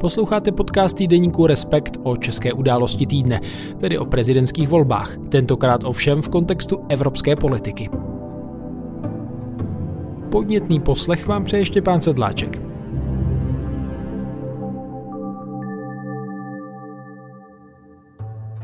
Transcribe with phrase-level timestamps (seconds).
[0.00, 3.40] Posloucháte podcast týdeníku Respekt o české události týdne,
[3.80, 7.90] tedy o prezidentských volbách, tentokrát ovšem v kontextu evropské politiky.
[10.30, 12.62] Podnětný poslech vám přeje Štěpán Sedláček.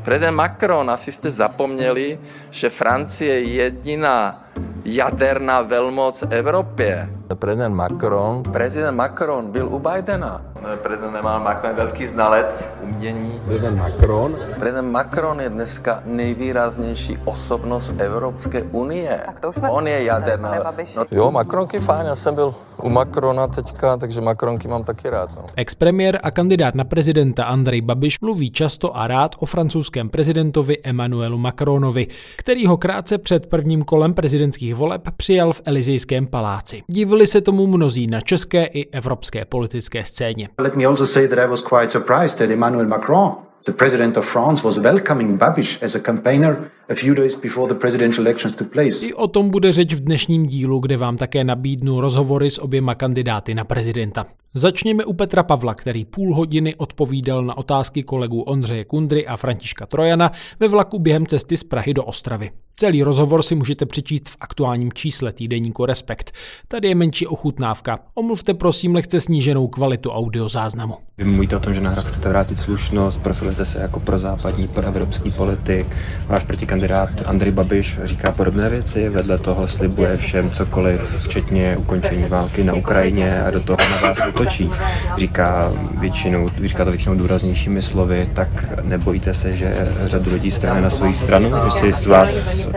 [0.03, 2.19] Prezident Macron, asi jste zapomněli,
[2.51, 4.46] že Francie je jediná
[4.85, 7.09] jaderná velmoc v Evropě.
[7.35, 8.43] Prezident Macron.
[8.43, 10.41] Prezident Macron byl u Bidena.
[10.83, 13.41] Prezident Emmanuel Macron je velký znalec umění.
[13.45, 14.35] Prezident Macron.
[14.59, 19.21] Prezident Macron je dneska nejvýraznější osobnost Evropské unie.
[19.25, 20.73] Tak to už On je jaderná.
[20.95, 25.35] No, jo, Macronky fajn, já jsem byl u Macrona teďka, takže Macronky mám taky rád.
[25.35, 25.45] No.
[25.55, 31.37] Ex-premiér a kandidát na prezidenta Andrej Babiš mluví často a rád o francouzském prezidentovi Emmanuelu
[31.37, 34.13] Macronovi, který ho krátce před prvním kolem
[34.47, 36.83] prezidentských voleb přijal v Elizejském paláci.
[36.87, 40.49] Divili se tomu mnozí na české i evropské politické scéně.
[40.57, 43.31] Let me also say that I was quite surprised that Emmanuel Macron,
[43.65, 47.79] the president of France, was welcoming Babiš as a campaigner a few days before the
[47.79, 49.05] presidential elections took place.
[49.05, 52.95] I o tom bude řeč v dnešním dílu, kde vám také nabídnu rozhovory s oběma
[52.95, 54.25] kandidáty na prezidenta.
[54.53, 59.85] Začněme u Petra Pavla, který půl hodiny odpovídal na otázky kolegů Ondřeje Kundry a Františka
[59.85, 62.51] Trojana ve vlaku během cesty z Prahy do Ostravy.
[62.73, 66.31] Celý rozhovor si můžete přečíst v aktuálním čísle týdeníku Respekt.
[66.67, 67.99] Tady je menší ochutnávka.
[68.13, 71.06] Omluvte prosím lehce sníženou kvalitu audiozáznamu.
[71.19, 75.31] Vy mluvíte o tom, že na hra chcete vrátit slušnost, profilujete se jako prozápadní, proevropský
[75.31, 75.87] politik.
[76.27, 82.63] Váš protikandidát Andrej Babiš říká podobné věci, vedle toho slibuje všem cokoliv, včetně ukončení války
[82.63, 84.69] na Ukrajině a do toho na vás útočí.
[85.17, 88.49] Říká, většinou, říká to většinou důraznějšími slovy, tak
[88.83, 92.29] nebojíte se, že řadu lidí strane na svoji stranu, že si s vás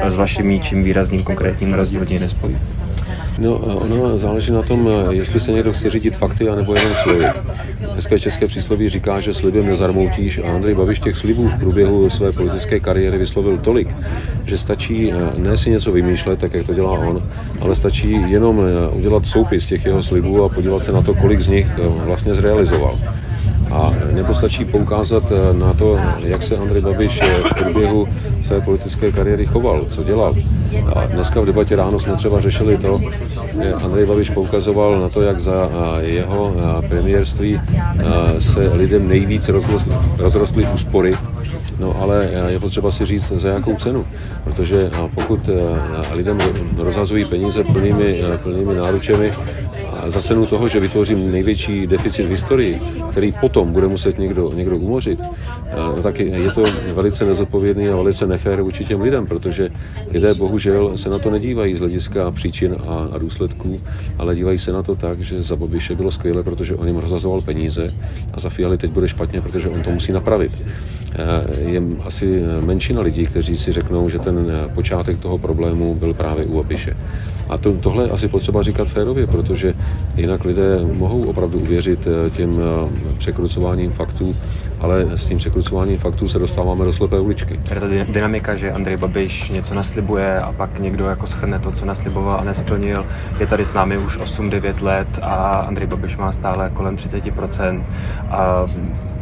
[0.05, 2.59] s vaším čím výrazným konkrétním rozdílně nespojí?
[3.39, 7.25] No, ono záleží na tom, jestli se někdo chce řídit fakty, anebo jenom slovy.
[7.95, 12.33] Hezké české přísloví říká, že slibem nezarmoutíš a Andrej Babiš těch slibů v průběhu své
[12.33, 13.97] politické kariéry vyslovil tolik,
[14.45, 17.23] že stačí ne si něco vymýšlet, tak jak to dělá on,
[17.61, 21.49] ale stačí jenom udělat soupis těch jeho slibů a podívat se na to, kolik z
[21.49, 22.99] nich vlastně zrealizoval.
[23.71, 28.09] A nebo stačí poukázat na to, jak se Andrej Babiš v průběhu
[28.43, 30.35] své politické kariéry choval, co dělal.
[30.95, 33.01] A dneska v debatě ráno jsme třeba řešili to,
[33.63, 35.71] že Andrej Babiš poukazoval na to, jak za
[36.01, 36.55] jeho
[36.89, 37.61] premiérství
[38.39, 39.51] se lidem nejvíc
[40.19, 41.15] rozrostly úspory
[41.81, 44.05] No ale je potřeba si říct, za jakou cenu.
[44.45, 45.51] Protože pokud
[46.13, 46.39] lidem
[46.77, 49.33] rozhazují peníze plnými, plnými náručemi
[50.07, 52.81] za cenu toho, že vytvořím největší deficit v historii,
[53.11, 55.21] který potom bude muset někdo, někdo umořit,
[55.97, 59.71] no tak je to velice nezodpovědný a velice nefér vůči těm lidem, protože
[60.11, 63.81] lidé bohužel se na to nedívají z hlediska příčin a, a důsledků,
[64.19, 67.41] ale dívají se na to tak, že za Bobiše bylo skvěle, protože on jim rozhazoval
[67.41, 67.95] peníze
[68.35, 70.53] a za Fialy teď bude špatně, protože on to musí napravit.
[71.71, 76.57] Je asi menšina lidí, kteří si řeknou, že ten počátek toho problému byl právě u
[76.57, 76.97] Babiše.
[77.49, 79.75] A to, tohle asi potřeba říkat férově, protože
[80.17, 82.61] jinak lidé mohou opravdu uvěřit těm
[83.19, 84.37] překrucováním faktů,
[84.81, 87.61] ale s tím překrucováním faktů se dostáváme do slepé uličky.
[87.75, 91.85] Je ta dynamika, že Andrej Babiš něco naslibuje a pak někdo jako schrne to, co
[91.85, 93.07] nasliboval a nesplnil.
[93.41, 95.35] Je tady s námi už 8-9 let a
[95.69, 97.83] Andrej Babiš má stále kolem 30%.
[98.31, 98.67] A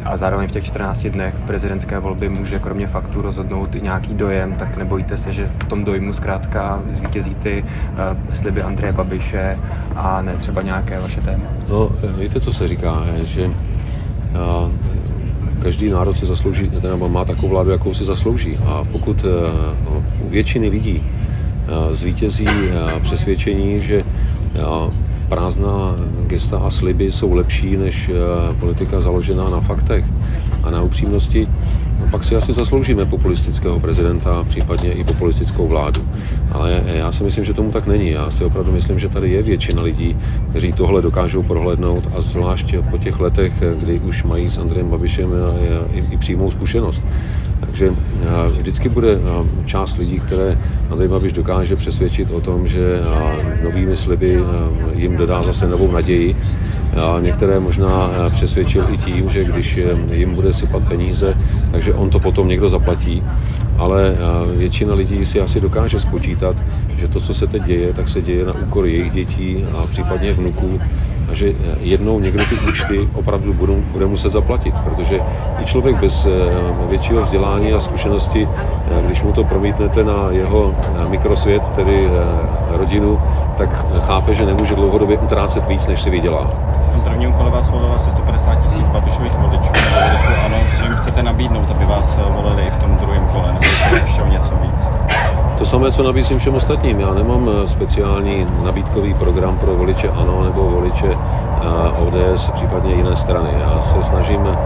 [0.05, 4.55] a zároveň v těch 14 dnech prezidentské volby může kromě faktů rozhodnout i nějaký dojem,
[4.55, 9.57] tak nebojíte se, že v tom dojmu zkrátka zvítězí ty uh, sliby Andreje Babiše
[9.95, 11.43] a ne třeba nějaké vaše téma?
[11.69, 14.71] No, víte, co se říká, že uh,
[15.63, 18.57] každý národ si zaslouží, nebo má takovou vládu, jakou si zaslouží.
[18.57, 21.03] A pokud uh, u většiny lidí
[21.91, 22.47] zvítězí
[23.01, 24.03] přesvědčení, že
[25.29, 25.95] prázdná
[26.27, 28.11] gesta a sliby jsou lepší než
[28.59, 30.05] politika založená na faktech
[30.63, 31.47] a na upřímnosti,
[31.99, 36.01] no pak si asi zasloužíme populistického prezidenta, případně i populistickou vládu.
[36.51, 38.11] Ale já si myslím, že tomu tak není.
[38.11, 40.17] Já si opravdu myslím, že tady je většina lidí,
[40.49, 45.29] kteří tohle dokážou prohlédnout a zvlášť po těch letech, kdy už mají s Andrejem Babišem
[45.93, 47.05] i, i přímou zkušenost.
[47.59, 47.93] Takže
[48.51, 49.19] vždycky bude
[49.65, 50.57] část lidí, které
[50.89, 52.99] Andrej Babiš dokáže přesvědčit o tom, že
[53.63, 54.43] novými sliby
[54.95, 56.35] jim dodá zase novou naději.
[56.95, 59.79] A některé možná přesvědčil i tím, že když
[60.11, 61.37] jim bude sypat peníze,
[61.71, 63.23] takže on to potom někdo zaplatí.
[63.77, 64.17] Ale
[64.55, 66.55] většina lidí si asi dokáže spočítat,
[66.95, 70.33] že to, co se teď děje, tak se děje na úkor jejich dětí a případně
[70.33, 70.79] vnuků
[71.31, 75.19] a že eh, jednou někdo ty účty opravdu budou, bude muset zaplatit, protože
[75.59, 76.29] i člověk bez eh,
[76.89, 80.75] většího vzdělání a zkušenosti, eh, když mu to promítnete na jeho
[81.09, 82.09] mikrosvět, tedy
[82.69, 83.21] rodinu,
[83.57, 86.49] tak chápe, že nemůže dlouhodobě utrácet víc, než si vydělá.
[86.95, 89.69] V prvním kole vás volilo asi 150 tisíc Babišových voličů,
[90.45, 94.27] ano, co jim chcete nabídnout, aby vás volili v tom druhém kole, nebo ještě o
[94.27, 94.87] něco víc?
[95.65, 96.99] Samé, co nabízím všem ostatním.
[96.99, 101.17] Já nemám speciální nabídkový program pro voliče ANO nebo voliče
[101.97, 103.49] ODS, případně jiné strany.
[103.59, 104.57] Já se snažím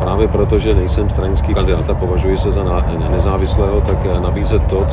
[0.00, 2.64] právě proto, že nejsem stranický kandidát a považuji se za
[3.10, 4.86] nezávislého, tak nabízet to,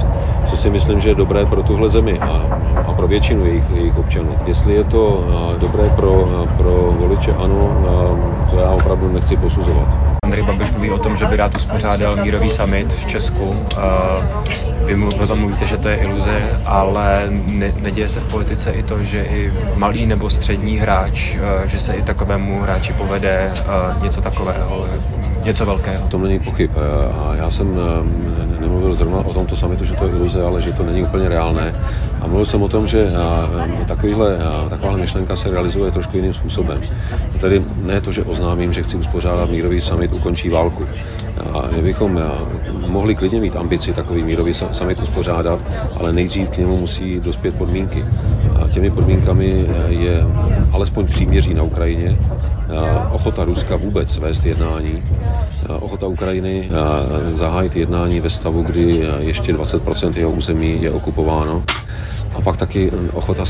[0.46, 2.42] co si myslím, že je dobré pro tuhle zemi a,
[2.88, 4.36] a pro většinu jejich, jejich občanů.
[4.46, 5.26] Jestli je to
[5.60, 7.78] dobré pro, pro voliče ANO,
[8.50, 9.98] to já opravdu nechci posuzovat.
[10.24, 13.56] Andrej Babiš mluví o tom, že by rád uspořádal mírový summit v Česku.
[14.86, 18.84] Vy mu potom mluvíte, že to je iluze, ale ne, neděje se v politice i
[18.84, 23.54] to, že i malý nebo střední hráč, že se i takovému hráči povede
[24.02, 24.71] něco takového,
[25.44, 26.08] něco velkého.
[26.08, 26.72] To není pochyb.
[27.12, 27.80] A já jsem
[28.60, 31.76] nemluvil zrovna o tomto samitu, že to je iluze, ale že to není úplně reálné.
[32.22, 33.12] A mluvil jsem o tom, že
[33.88, 34.38] takovýhle,
[34.70, 36.82] taková myšlenka se realizuje trošku jiným způsobem.
[37.40, 40.86] Tedy ne to, že oznámím, že chci uspořádat mírový summit, ukončí válku.
[41.54, 42.22] A my bychom
[42.88, 45.60] mohli klidně mít ambici takový mírový summit uspořádat,
[46.00, 48.06] ale nejdřív k němu musí dospět podmínky.
[48.64, 50.24] A těmi podmínkami je
[50.72, 52.18] alespoň příměří na Ukrajině,
[53.12, 55.04] ochota Ruska vůbec vést jednání,
[55.80, 56.70] ochota Ukrajiny
[57.34, 61.64] zahájit jednání ve stavu, kdy ještě 20% jeho území je okupováno.
[62.36, 63.44] A pak taky ochota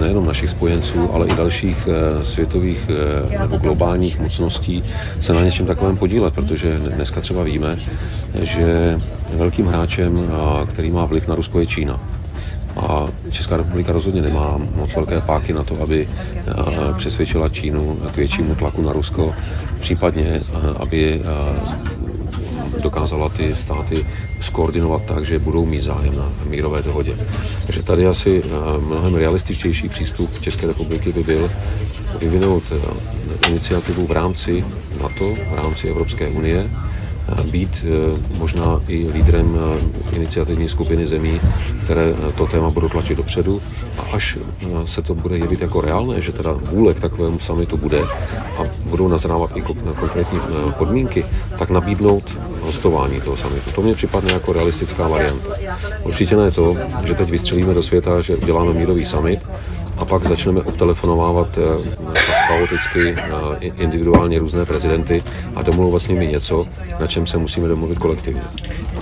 [0.00, 1.88] nejenom našich spojenců, ale i dalších
[2.22, 2.90] světových
[3.38, 4.84] nebo globálních mocností
[5.20, 7.78] se na něčem takovém podílet, protože dneska třeba víme,
[8.42, 8.98] že
[9.34, 10.30] velkým hráčem,
[10.68, 12.00] který má vliv na Rusko, je Čína.
[12.76, 16.52] A Česká republika rozhodně nemá moc velké páky na to, aby eh,
[16.96, 19.34] přesvědčila Čínu k většímu tlaku na Rusko,
[19.80, 24.06] případně eh, aby eh, dokázala ty státy
[24.40, 27.16] skoordinovat tak, že budou mít zájem na mírové dohodě.
[27.66, 28.42] Takže tady asi
[28.78, 31.50] mnohem realističtější přístup České republiky by byl
[32.18, 32.62] vyvinout
[33.48, 34.64] iniciativu v rámci
[35.02, 36.70] NATO, v rámci Evropské unie,
[37.50, 39.58] být e, možná i lídrem
[40.12, 41.40] e, iniciativní skupiny zemí,
[41.84, 43.62] které e, to téma budou tlačit dopředu
[43.98, 44.38] a až
[44.84, 48.02] se to bude jevit jako reálné, že teda vůle k takovému samitu bude
[48.58, 49.62] a budou nazrávat i
[50.00, 50.40] konkrétní
[50.78, 51.24] podmínky,
[51.58, 53.70] tak nabídnout hostování toho samitu.
[53.70, 55.54] To mě připadne jako realistická varianta.
[56.02, 59.40] Určitě ne to, že teď vystřelíme do světa, že uděláme mírový summit
[60.00, 65.22] a pak začneme obtelefonovávat eh, chaoticky eh, individuálně různé prezidenty
[65.54, 66.66] a domlouvat s nimi něco,
[67.00, 68.42] na čem se musíme domluvit kolektivně.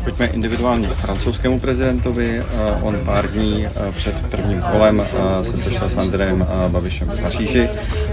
[0.04, 2.38] Pojďme individuálně k francouzskému prezidentovi.
[2.38, 5.02] Eh, on pár dní před prvním kolem
[5.42, 7.68] se sešel s Andrejem Babišem v Paříži.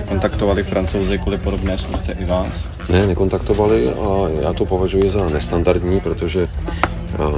[0.08, 2.68] Kontaktovali francouzi kvůli podobné schůzce i vás?
[2.90, 6.48] Ne, nekontaktovali a já to považuji za nestandardní, protože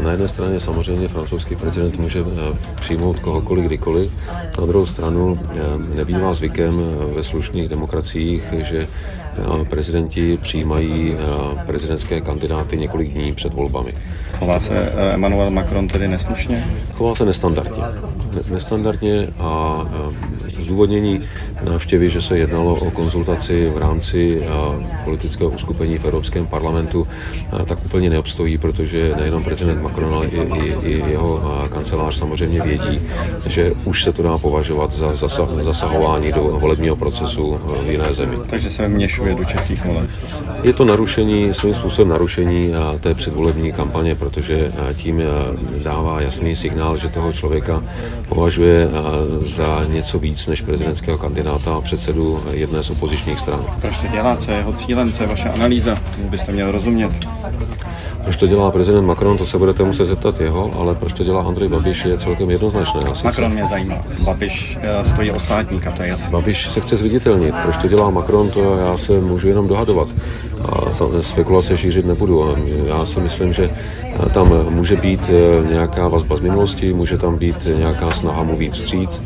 [0.04, 4.12] na jedné straně samozřejmě francouzský prezident může eh, přijmout kohokoliv kdykoliv,
[4.60, 8.88] na druhou stranu eh, nebývá zvykem eh, ve slušných demokraciích, že
[9.70, 11.16] prezidenti přijímají
[11.66, 13.94] prezidentské kandidáty několik dní před volbami.
[14.40, 16.68] Chová se Emmanuel Macron tedy neslušně?
[16.94, 17.84] Chová se nestandardně.
[18.52, 19.82] Nestandardně a
[20.60, 21.20] zdůvodnění
[21.64, 24.44] návštěvy, že se jednalo o konzultaci v rámci
[25.06, 27.08] politického uskupení v Evropském parlamentu,
[27.66, 33.08] tak úplně neobstojí, protože nejenom prezident Macron, ale i, i, i jeho kancelář samozřejmě vědí,
[33.48, 35.16] že už se to dá považovat za
[35.62, 38.38] zasahování do volebního procesu v jiné zemi.
[38.50, 38.88] Takže se
[39.28, 40.10] vměšuje do českých voleb.
[40.64, 45.22] Je to narušení, svým způsobem narušení té předvolební kampaně, protože tím
[45.84, 47.84] dává jasný signál, že toho člověka
[48.30, 48.90] považuje
[49.40, 53.60] za něco víc než prezidentského kandidáta a předsedu jedné z opozičních stran.
[53.82, 54.38] Proč to dělá?
[54.38, 55.14] Co je jeho cílem?
[55.14, 55.98] Co je vaše analýza?
[56.16, 57.12] Tomu byste měl rozumět.
[58.24, 61.42] Proč to dělá prezident Macron, to se budete muset zeptat jeho, ale proč to dělá
[61.44, 63.02] Andrej Babiš, je celkem jednoznačné.
[63.24, 63.96] Macron mě zajímá.
[64.24, 66.32] Babiš eh, stojí o státníka, to je jasné.
[66.32, 67.56] Babiš se chce zviditelnit.
[67.64, 70.08] Proč to dělá Macron, to já se můžu jenom dohadovat.
[70.66, 72.56] A spekulace šířit nebudu.
[72.88, 73.70] Já si myslím, že
[74.04, 78.58] eh, tam může být eh, nějaká vazba z minulosti, může tam být nějaká snaha mu
[78.58, 79.22] víc vstříc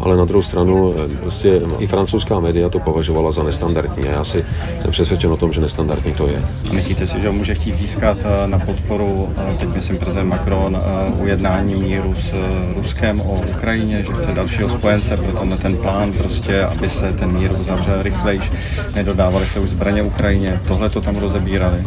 [0.00, 4.24] ale na druhou stranu eh, prostě i francouzská média to považovala za nestandardní a já
[4.24, 4.44] si
[4.80, 6.42] jsem přesvědčen o tom, že nestandardní to je.
[6.70, 10.28] A myslíte si, že ho může chtít získat eh, na podporu, eh, teď myslím prezident
[10.28, 10.78] Macron,
[11.20, 12.34] ujednání míru s
[12.76, 17.32] Ruskem o Ukrajině, že chce dalšího spojence pro tenhle ten plán, prostě, aby se ten
[17.32, 18.52] mír uzavřel rychlejš,
[18.94, 21.84] nedodávali se už zbraně Ukrajině, tohle to tam rozebírali.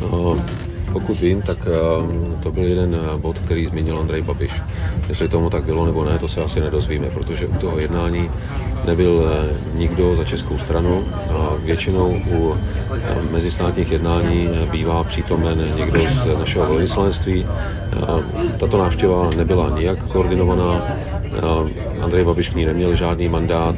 [0.00, 0.36] No,
[1.00, 4.52] pokud vím, tak ehm, to byl jeden eh, bod, který zmínil Andrej Babiš.
[5.08, 8.30] Jestli tomu tak bylo nebo ne, to se asi nedozvíme, protože u toho jednání
[8.86, 11.04] nebyl eh, nikdo za českou stranu.
[11.64, 17.46] Většinou u eh, mezistátních jednání bývá přítomen někdo z našeho velvyslanectví.
[18.56, 20.96] Tato návštěva nebyla nijak koordinovaná,
[22.00, 23.76] Andrej Babiš k ní neměl žádný mandát,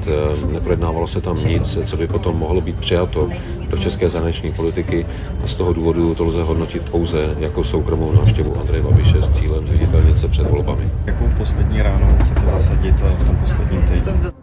[0.53, 3.29] neprojednávalo se tam nic, co by potom mohlo být přijato
[3.71, 5.07] do české zahraniční politiky
[5.45, 9.67] a z toho důvodu to lze hodnotit pouze jako soukromou návštěvu Andreje Babiše s cílem
[9.67, 10.91] zviditelnit se před volbami.
[11.07, 14.38] Jakou poslední ráno chcete zasadit v tom posledním týdnu?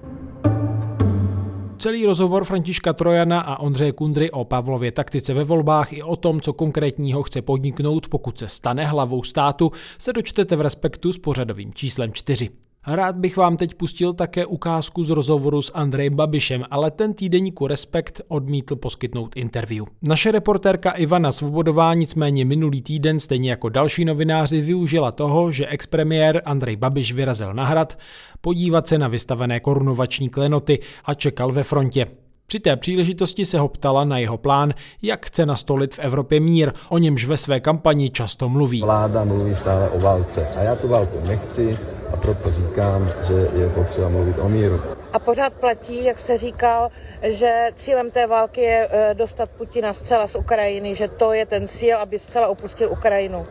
[1.86, 6.42] Celý rozhovor Františka Trojana a Ondřeje Kundry o Pavlově taktice ve volbách i o tom,
[6.42, 11.74] co konkrétního chce podniknout, pokud se stane hlavou státu, se dočtete v Respektu s pořadovým
[11.74, 12.50] číslem 4.
[12.88, 17.68] Rád bych vám teď pustil také ukázku z rozhovoru s Andrejem Babišem, ale ten týdeníku
[17.68, 19.86] Respekt odmítl poskytnout interview.
[20.02, 26.42] Naše reportérka Ivana Svobodová nicméně minulý týden, stejně jako další novináři, využila toho, že expremiér
[26.46, 27.98] Andrej Babiš vyrazil na hrad
[28.42, 32.25] podívat se na vystavené korunovační klenoty a čekal ve frontě.
[32.48, 36.72] Při té příležitosti se ho ptala na jeho plán, jak chce nastolit v Evropě mír,
[36.90, 38.82] o němž ve své kampani často mluví.
[38.82, 41.78] Vláda mluví stále o válce a já tu válku nechci
[42.14, 44.80] a proto říkám, že je potřeba mluvit o míru.
[45.14, 46.90] A pořád platí, jak jste říkal,
[47.24, 51.68] že cílem té války je eh, dostat Putina zcela z Ukrajiny, že to je ten
[51.68, 53.46] cíl, aby zcela opustil Ukrajinu.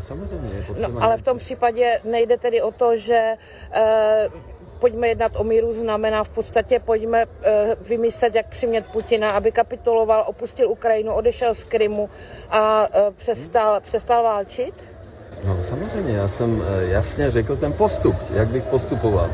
[0.00, 0.88] Samozřejmě je potřeba.
[0.88, 3.36] No, ale v tom případě nejde tedy o to, že
[3.72, 4.28] e,
[4.84, 7.26] pojďme jednat o míru znamená v podstatě pojďme e,
[7.88, 12.10] vymyslet, jak přimět Putina, aby kapituloval, opustil Ukrajinu, odešel z Krymu
[12.50, 14.74] a e, přestal, přestal válčit?
[15.46, 19.30] No samozřejmě, já jsem jasně řekl ten postup, jak bych postupoval.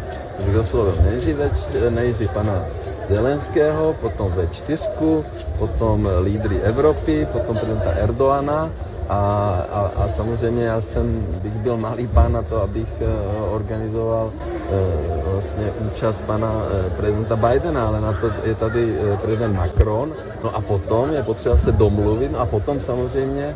[0.46, 1.50] Bych oslovil nejdříve,
[1.90, 2.64] nejdřív pana
[3.08, 5.24] Zelenského, potom V4,
[5.58, 8.70] potom lídry Evropy, potom prezidenta Erdoana
[9.10, 9.18] a,
[9.72, 15.32] a, a samozřejmě já jsem, bych byl malý pán na to, abych uh, organizoval uh,
[15.32, 20.14] vlastně účast pana uh, prezidenta Bidena, ale na to je tady uh, prezident Macron.
[20.44, 23.54] No a potom je potřeba se domluvit a potom samozřejmě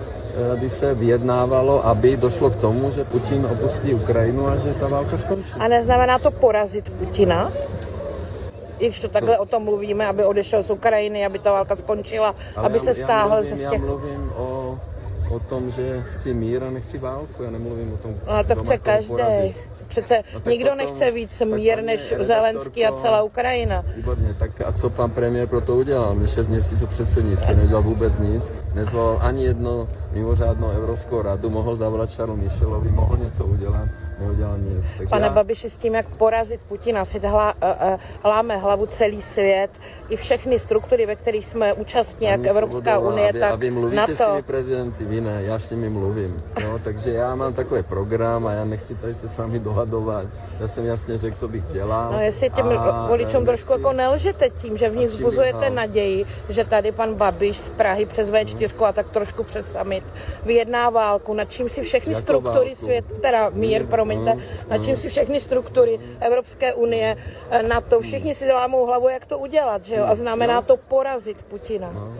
[0.60, 5.16] by se vyjednávalo, aby došlo k tomu, že Putin opustí Ukrajinu a že ta válka
[5.16, 5.52] skončí.
[5.58, 7.52] A neznamená to porazit Putina?
[8.78, 9.42] když to takhle Co?
[9.42, 12.94] o tom mluvíme, aby odešel z Ukrajiny, aby ta válka skončila, Ale aby já, se
[12.94, 13.72] stáhl ze z těch...
[13.72, 14.78] Já mluvím o
[15.30, 17.42] o tom, že chci mír a nechci válku.
[17.42, 19.54] Já nemluvím o tom, ale to chce každý.
[19.88, 23.84] Přece no, nikdo potom, nechce víc mír než Zelenský a celá Ukrajina.
[23.96, 26.14] Výborně, tak a co pan premiér pro to udělal?
[26.14, 32.10] Mě 6 měsíců předsednictví nedělal vůbec nic, nezvolal ani jedno mimořádnou Evropskou radu, mohl zavolat
[32.10, 33.88] Charles Michelovi, mohl něco udělat
[34.20, 34.94] neudělal nic.
[34.98, 35.32] Takže Pane já...
[35.32, 39.70] Babiši, s tím, jak porazit Putina, si hla, uh, uh, láme hlavu celý svět,
[40.08, 43.70] i všechny struktury, ve kterých jsme účastní, jak Evropská unie, a vy, tak a vy
[43.70, 44.14] mluvíte NATO.
[44.14, 46.42] s těmi prezidenty, vy ne, já s nimi mluvím.
[46.62, 50.26] No, takže já mám takový program a já nechci tady se s vámi dohadovat.
[50.60, 52.12] Já jsem jasně řekl, co bych dělal.
[52.12, 52.66] No jestli těm
[53.08, 57.68] voličům trošku jako nelžete tím, že v nich vzbuzujete naději, že tady pan Babiš z
[57.68, 60.04] Prahy přes V4 a tak trošku přes summit
[60.44, 62.84] vyjedná válku, nad čím si všechny jako struktury válku?
[62.84, 65.00] svět, teda mír, mír promiňte, no, nad čím no.
[65.00, 67.16] si všechny struktury Evropské unie,
[67.50, 70.04] eh, NATO, všichni si lámou hlavu, jak to udělat, že jo?
[70.04, 71.90] A znamená to porazit Putina.
[71.92, 72.12] No.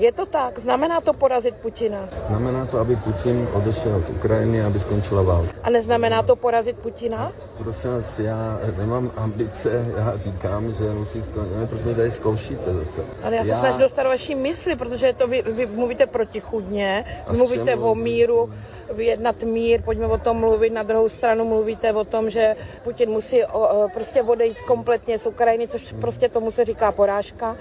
[0.00, 0.58] Je to tak?
[0.58, 2.08] Znamená to porazit Putina?
[2.28, 5.52] Znamená to, aby Putin odešel z Ukrajiny, aby skončila válka.
[5.62, 7.32] A neznamená to porazit Putina?
[7.58, 11.68] Prosím vás, já nemám ambice, já říkám, že musí skončit.
[11.68, 13.04] Proč mi tady zkoušíte zase?
[13.22, 13.60] Ale já se já...
[13.60, 18.50] snažím dostat vaší mysli, protože to vy, vy mluvíte protichudně, mluvíte o míru,
[18.94, 20.72] vyjednat mír, pojďme o tom mluvit.
[20.72, 25.68] Na druhou stranu mluvíte o tom, že Putin musí o, prostě odejít kompletně z Ukrajiny,
[25.68, 27.56] což prostě tomu se říká porážka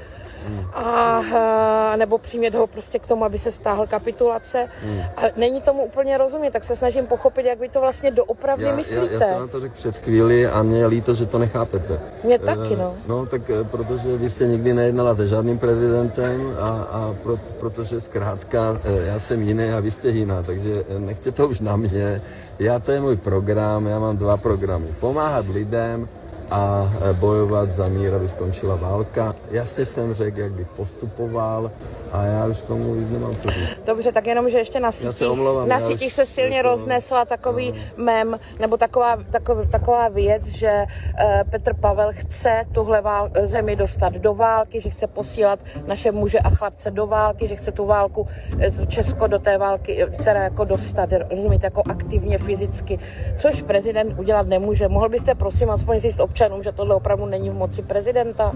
[0.74, 4.68] a, a nebo přimět ho prostě k tomu, aby se stáhl kapitulace.
[4.82, 5.02] Hmm.
[5.18, 8.76] A není tomu úplně rozumět, tak se snažím pochopit, jak vy to vlastně doopravdy já,
[8.76, 9.14] myslíte.
[9.14, 12.00] Já, já jsem na to řekl před chvíli a mě je líto, že to nechápete.
[12.24, 12.94] Mě taky, no.
[13.08, 18.02] No, tak eh, protože vy jste nikdy nejednala se žádným prezidentem a, a pro, protože
[18.02, 22.22] zkrátka eh, já jsem jiný a vy jste jiná, takže nechte to už na mě.
[22.60, 24.88] Já to je můj program, já mám dva programy.
[25.00, 26.08] Pomáhat lidem
[26.52, 29.34] a e, bojovat za mír, aby skončila válka.
[29.52, 31.72] Jasně jsem řekl, jak bych postupoval
[32.12, 33.70] a já už tomu už nemám co říct.
[33.86, 37.72] Dobře, tak jenom, že ještě na sítích, se, omlouvám, na sítích se silně roznesla takový
[37.72, 38.04] no.
[38.04, 44.14] mem, nebo taková, taková, taková věc, že uh, Petr Pavel chce tuhle vál, zemi dostat
[44.14, 48.28] do války, že chce posílat naše muže a chlapce do války, že chce tu válku,
[48.60, 53.00] e, Česko do té války, teda jako dostat, rozumíte, jako aktivně, fyzicky,
[53.38, 54.88] což prezident udělat nemůže.
[54.88, 58.52] Mohl byste prosím aspoň říct občanům, že tohle opravdu není v moci prezidenta?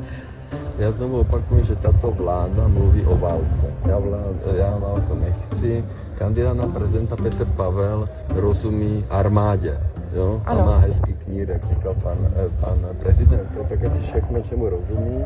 [0.77, 3.73] Já znovu opakuju, že tato vláda mluví o válce.
[3.85, 5.85] Já, vlád, já válku nechci.
[6.17, 9.77] Kandidát na prezidenta Petr Pavel rozumí armádě.
[10.13, 13.99] Jo, a má hezký knír, jak říkal pan, eh, pan prezident, to je tak asi
[13.99, 15.23] všechno, čemu rozumí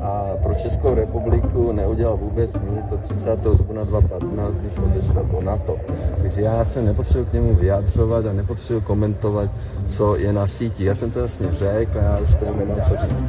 [0.00, 3.56] a pro Českou republiku neudělal vůbec nic od 30.
[3.56, 5.76] dubna 2015, když odešel do NATO.
[6.22, 9.50] Takže já se nepotřebuji k němu vyjadřovat a nepotřebuji komentovat,
[9.88, 10.84] co je na síti.
[10.84, 13.24] Já jsem to jasně řekl a já už tomu nemám co říct.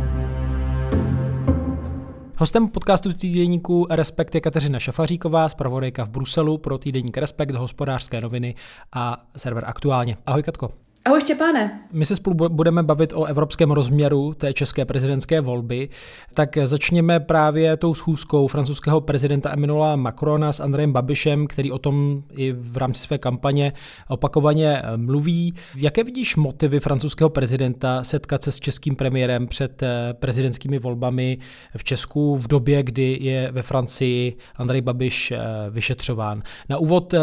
[2.38, 8.56] Hostem podcastu týdeníku Respekt je Kateřina Šafaříková, zpravodajka v Bruselu pro týdeník Respekt, hospodářské noviny
[8.94, 10.18] a server Aktuálně.
[10.26, 10.70] Ahoj Katko.
[11.06, 11.80] Ahoj Štěpáne.
[11.92, 15.90] My se spolu budeme bavit o evropském rozměru té české prezidentské volby,
[16.34, 22.24] tak začněme právě tou schůzkou francouzského prezidenta Emmanuela Macrona s Andrejem Babišem, který o tom
[22.32, 23.74] i v rámci své kampaně
[24.08, 25.54] opakovaně eh, mluví.
[25.76, 31.38] Jaké vidíš motivy francouzského prezidenta setkat se s českým premiérem před eh, prezidentskými volbami
[31.78, 35.40] v Česku v době, kdy je ve Francii Andrej Babiš eh,
[35.70, 36.42] vyšetřován?
[36.70, 37.14] Na úvod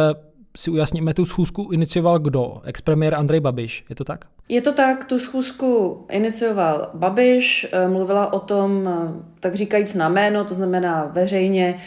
[0.56, 2.60] si ujasníme, tu schůzku inicioval kdo?
[2.64, 4.24] Expremiér Andrej Babiš, je to tak?
[4.48, 10.08] Je to tak, tu schůzku inicioval Babiš, eh, mluvila o tom, eh, tak říkajíc na
[10.08, 11.78] jméno, to znamená veřejně,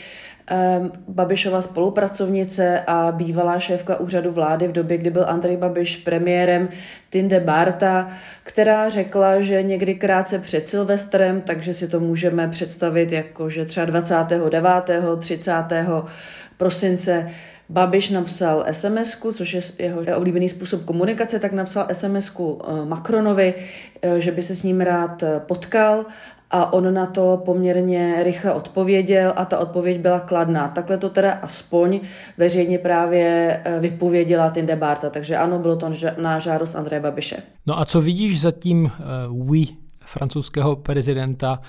[0.51, 6.69] eh, Babišova spolupracovnice a bývalá šéfka úřadu vlády v době, kdy byl Andrej Babiš premiérem,
[7.09, 8.09] Tinde Barta,
[8.43, 13.85] která řekla, že někdy krátce před Silvestrem, takže si to můžeme představit jako, že třeba
[13.85, 15.17] 29.
[15.17, 16.07] 30.
[16.57, 17.31] prosince
[17.69, 23.53] Babiš napsal sms což je jeho oblíbený způsob komunikace, tak napsal sms eh, Macronovi,
[24.01, 26.05] eh, že by se s ním rád eh, potkal
[26.51, 30.67] a on na to poměrně rychle odpověděl a ta odpověď byla kladná.
[30.67, 31.99] Takhle to teda aspoň
[32.37, 37.37] veřejně právě vypověděla Tinde Barta, takže ano, bylo to na žádost Andreje Babiše.
[37.65, 38.85] No a co vidíš za tím
[39.29, 39.65] uh, oui
[40.05, 41.59] francouzského prezidenta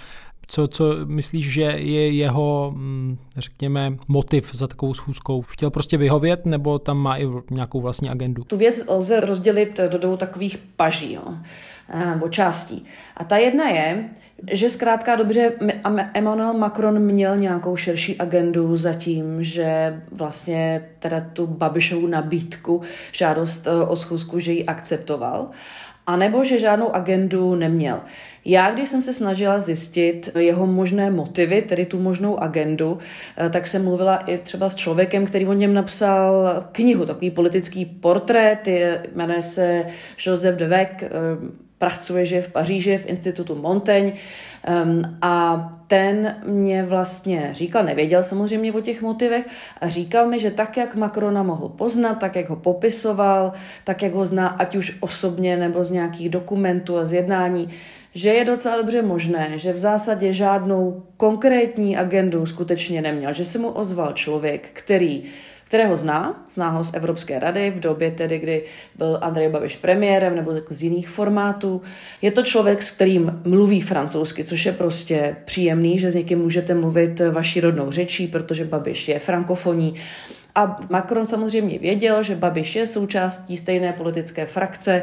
[0.50, 5.42] co, co myslíš, že je jeho, mm, řekněme, motiv za takovou schůzkou?
[5.42, 8.44] Chtěl prostě vyhovět, nebo tam má i nějakou vlastní agendu?
[8.44, 11.22] Tu věc lze rozdělit do dvou takových paží, jo,
[12.10, 12.84] nebo částí.
[13.16, 14.08] A ta jedna je,
[14.52, 15.52] že zkrátka dobře
[16.14, 23.66] Emmanuel Macron měl nějakou širší agendu za tím, že vlastně teda tu Babišovu nabídku, žádost
[23.66, 25.50] e, o schůzku, že ji akceptoval
[26.10, 28.00] anebo že žádnou agendu neměl.
[28.44, 32.98] Já, když jsem se snažila zjistit jeho možné motivy, tedy tu možnou agendu,
[33.38, 37.84] eh, tak jsem mluvila i třeba s člověkem, který o něm napsal knihu, takový politický
[37.84, 38.68] portrét,
[39.14, 39.86] jmenuje se
[40.26, 41.08] Joseph de Vec, eh,
[41.80, 44.12] pracuje, že v Paříži, v institutu Montaigne.
[44.12, 45.32] Um, a
[45.86, 49.46] ten mě vlastně říkal, nevěděl samozřejmě o těch motivech,
[49.80, 53.52] a říkal mi, že tak, jak Macrona mohl poznat, tak, jak ho popisoval,
[53.84, 57.70] tak, jak ho zná, ať už osobně nebo z nějakých dokumentů a z jednání,
[58.14, 63.58] že je docela dobře možné, že v zásadě žádnou konkrétní agendu skutečně neměl, že se
[63.58, 65.22] mu ozval člověk, který
[65.70, 68.64] kterého zná, zná ho z Evropské rady v době tedy, kdy
[68.98, 71.82] byl Andrej Babiš premiérem nebo jako z jiných formátů.
[72.22, 76.74] Je to člověk, s kterým mluví francouzsky, což je prostě příjemný, že s někým můžete
[76.74, 79.94] mluvit vaší rodnou řečí, protože Babiš je frankofoní.
[80.54, 85.02] A Macron samozřejmě věděl, že Babiš je součástí stejné politické frakce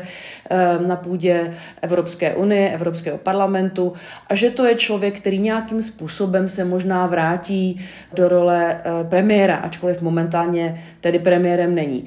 [0.50, 0.58] eh,
[0.88, 3.94] na půdě Evropské unie, Evropského parlamentu
[4.28, 9.56] a že to je člověk, který nějakým způsobem se možná vrátí do role eh, premiéra,
[9.56, 12.06] ačkoliv momentálně tedy premiérem není.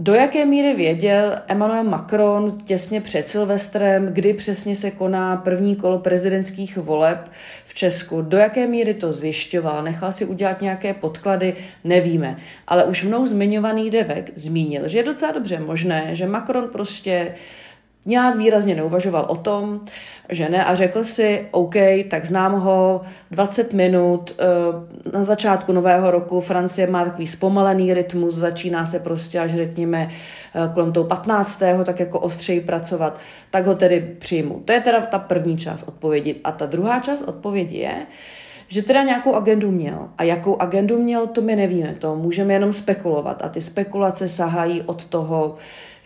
[0.00, 5.98] Do jaké míry věděl Emmanuel Macron těsně před Silvestrem, kdy přesně se koná první kolo
[5.98, 7.30] prezidentských voleb
[7.78, 8.22] Česku?
[8.22, 9.82] Do jaké míry to zjišťoval?
[9.82, 11.56] Nechal si udělat nějaké podklady?
[11.84, 12.36] Nevíme.
[12.66, 17.34] Ale už mnou zmiňovaný Devek zmínil, že je docela dobře možné, že Macron prostě
[18.08, 19.80] nějak výrazně neuvažoval o tom,
[20.28, 21.74] že ne a řekl si, OK,
[22.10, 28.34] tak znám ho 20 minut, eh, na začátku nového roku Francie má takový zpomalený rytmus,
[28.34, 31.84] začíná se prostě až řekněme eh, kolem toho 15.
[31.84, 33.18] tak jako ostřeji pracovat,
[33.50, 34.62] tak ho tedy přijmu.
[34.64, 36.40] To je teda ta první část odpovědi.
[36.44, 38.06] A ta druhá část odpovědi je,
[38.68, 40.08] že teda nějakou agendu měl.
[40.18, 41.94] A jakou agendu měl, to my nevíme.
[41.98, 43.44] To můžeme jenom spekulovat.
[43.44, 45.56] A ty spekulace sahají od toho,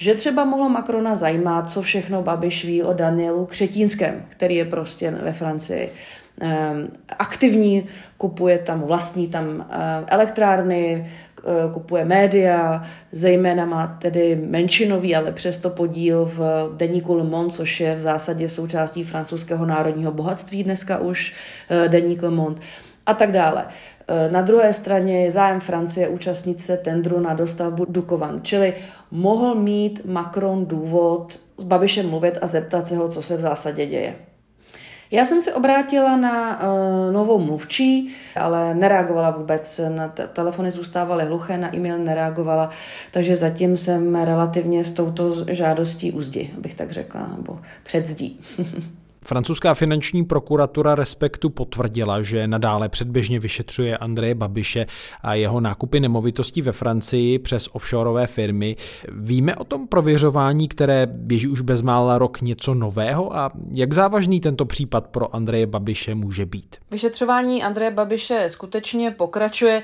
[0.03, 5.11] že třeba mohlo Macrona zajímat, co všechno Babiš ví o Danielu Křetínském, který je prostě
[5.11, 5.93] ve Francii
[6.41, 6.89] ehm,
[7.19, 7.87] aktivní,
[8.17, 15.71] kupuje tam, vlastní tam ehm, elektrárny, eh, kupuje média, zejména má tedy menšinový, ale přesto
[15.71, 21.35] podíl v deníku Le Monde, což je v zásadě součástí francouzského národního bohatství dneska už
[21.71, 22.61] eh, deník Le Monde
[23.07, 23.65] a tak dále.
[24.13, 28.75] Eh, na druhé straně je zájem Francie účastnit se tendru na dostavbu Dukovan, čili
[29.11, 33.87] mohl mít Macron důvod s Babišem mluvit a zeptat se ho, co se v zásadě
[33.87, 34.15] děje.
[35.11, 39.81] Já jsem se obrátila na uh, novou mluvčí, ale nereagovala vůbec.
[39.89, 42.71] Na te- telefony zůstávaly hluché, na e-mail nereagovala,
[43.11, 48.41] takže zatím jsem relativně s touto žádostí u zdi, abych tak řekla, nebo před zdí.
[49.25, 54.87] Francouzská finanční prokuratura Respektu potvrdila, že nadále předběžně vyšetřuje Andreje Babiše
[55.23, 58.77] a jeho nákupy nemovitostí ve Francii přes offshoreové firmy.
[59.09, 64.65] Víme o tom prověřování, které běží už bezmála rok něco nového a jak závažný tento
[64.65, 66.77] případ pro Andreje Babiše může být?
[66.91, 69.83] Vyšetřování Andreje Babiše skutečně pokračuje.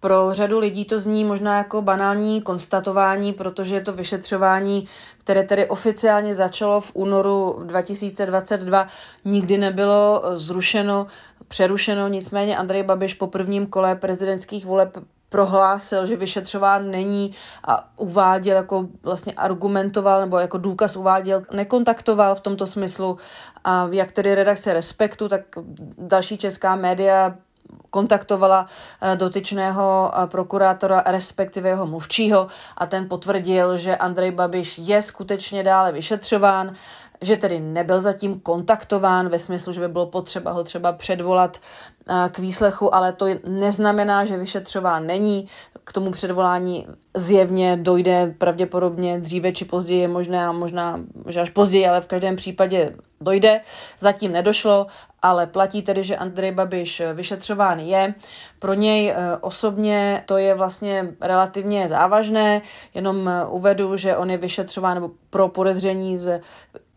[0.00, 4.86] Pro řadu lidí to zní možná jako banální konstatování, protože to vyšetřování,
[5.28, 8.86] které tedy oficiálně začalo v únoru 2022,
[9.24, 11.06] nikdy nebylo zrušeno,
[11.48, 12.08] přerušeno.
[12.08, 14.96] Nicméně Andrej Babiš po prvním kole prezidentských voleb
[15.28, 22.40] prohlásil, že vyšetřován není a uváděl, jako vlastně argumentoval nebo jako důkaz uváděl, nekontaktoval v
[22.40, 23.18] tomto smyslu
[23.64, 25.40] a jak tedy redakce Respektu, tak
[25.98, 27.34] další česká média
[27.90, 35.02] kontaktovala eh, dotyčného eh, prokurátora, respektive jeho mluvčího a ten potvrdil, že Andrej Babiš je
[35.02, 36.74] skutečně dále vyšetřován,
[37.20, 41.56] že tedy nebyl zatím kontaktován ve smyslu, že by bylo potřeba ho třeba předvolat
[42.08, 45.48] eh, k výslechu, ale to neznamená, že vyšetřován není.
[45.88, 52.00] K tomu předvolání zjevně dojde pravděpodobně dříve či později, možná, možná že až později, ale
[52.00, 53.60] v každém případě dojde.
[53.98, 54.86] Zatím nedošlo,
[55.22, 58.14] ale platí tedy, že Andrej Babiš vyšetřován je.
[58.58, 62.62] Pro něj eh, osobně to je vlastně relativně závažné,
[62.94, 66.40] jenom eh, uvedu, že on je vyšetřován pro podezření z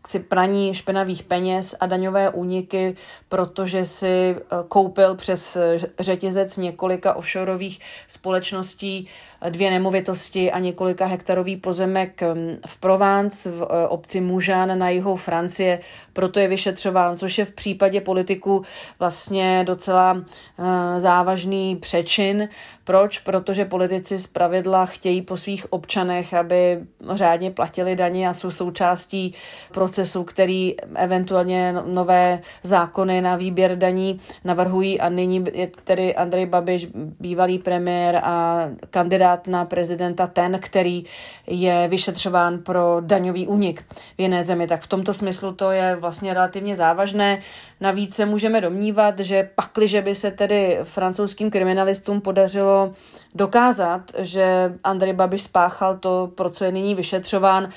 [0.06, 2.96] si praní špinavých peněz a daňové úniky,
[3.28, 5.58] protože si eh, koupil přes
[6.00, 9.08] řetězec několika offshoreových společností
[9.48, 15.16] dvě nemovitosti a několika hektarový pozemek mm, v Provence, v eh, obci Mužan na jihu
[15.16, 15.80] Francie,
[16.12, 18.62] proto je vyšetřován, což je v případě politiků
[18.98, 22.48] vlastně docela eh, závažný přečin.
[22.84, 23.18] Proč?
[23.18, 26.80] Protože politici z pravidla chtějí po svých občanech, aby
[27.12, 29.34] řádně platili daně a jsou součástí
[29.72, 36.46] procesu, který eventuálně no, nové zákony na výběr daní navrhují a nyní je tedy Andrej
[36.46, 36.86] Babiš,
[37.20, 41.04] bývalý premiér a kandidát kandidát na prezidenta ten, který
[41.46, 43.84] je vyšetřován pro daňový únik
[44.18, 44.66] v jiné zemi.
[44.66, 47.40] Tak v tomto smyslu to je vlastně relativně závažné.
[47.80, 52.92] Navíc se můžeme domnívat, že pakliže by se tedy francouzským kriminalistům podařilo
[53.34, 57.68] dokázat, že Andrej Babiš spáchal to, pro co je nyní vyšetřován,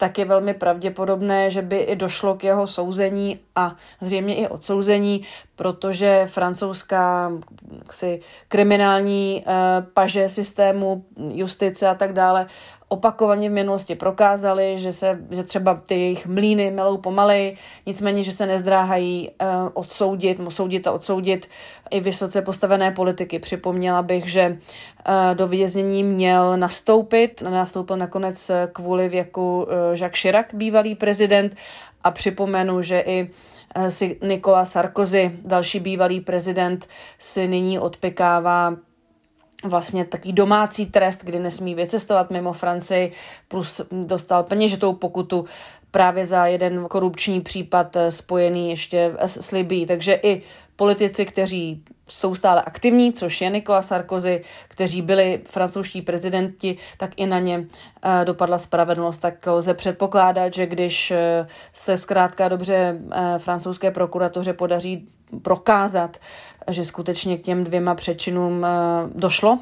[0.00, 5.22] tak je velmi pravděpodobné, že by i došlo k jeho souzení a zřejmě i odsouzení,
[5.56, 7.32] protože francouzská
[8.48, 9.52] kriminální uh,
[9.94, 12.46] paže systému, justice a tak dále
[12.92, 18.32] opakovaně v minulosti prokázali, že, se, že třeba ty jejich mlíny melou pomalej, nicméně, že
[18.32, 21.48] se nezdráhají uh, odsoudit, soudit a odsoudit
[21.90, 23.38] i vysoce postavené politiky.
[23.38, 24.58] Připomněla bych, že
[25.08, 29.68] uh, do věznění měl nastoupit, nastoupil nakonec kvůli věku uh,
[30.00, 31.56] Jacques Chirac, bývalý prezident,
[32.04, 33.30] a připomenu, že i
[33.88, 38.76] si Nikola Sarkozy, další bývalý prezident, si nyní odpikává
[39.64, 43.12] vlastně takový domácí trest, kdy nesmí vycestovat mimo Francii,
[43.48, 45.44] plus dostal peněžitou pokutu
[45.90, 49.86] právě za jeden korupční případ eh, spojený ještě s Libí.
[49.86, 50.42] Takže i
[50.76, 57.26] politici, kteří jsou stále aktivní, což je Nikola Sarkozy, kteří byli francouzští prezidenti, tak i
[57.26, 57.66] na ně
[58.02, 59.20] eh, dopadla spravedlnost.
[59.20, 63.00] Tak lze předpokládat, že když eh, se zkrátka dobře
[63.38, 65.08] francouzské prokuratoře podaří
[65.42, 66.16] prokázat,
[66.70, 68.68] že skutečně k těm dvěma přečinům eh,
[69.14, 69.58] došlo,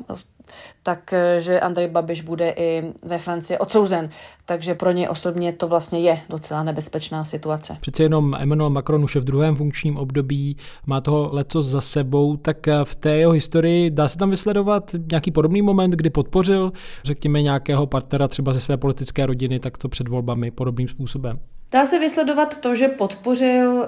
[0.83, 4.11] tak eh, Andrej Babiš bude i ve Francii odsouzen.
[4.45, 7.77] Takže pro ně osobně to vlastně je docela nebezpečná situace.
[7.81, 10.57] Přece jenom Emmanuel Macron už je v druhém funkčním období,
[10.87, 14.95] má toho leco za sebou, tak eh, v té jeho historii dá se tam vysledovat
[15.11, 16.73] nějaký podobný moment, kdy podpořil,
[17.05, 21.39] řekněme, nějakého partnera třeba ze své politické rodiny, tak to před volbami podobným způsobem.
[21.71, 23.87] Dá se vysledovat to, že podpořil uh,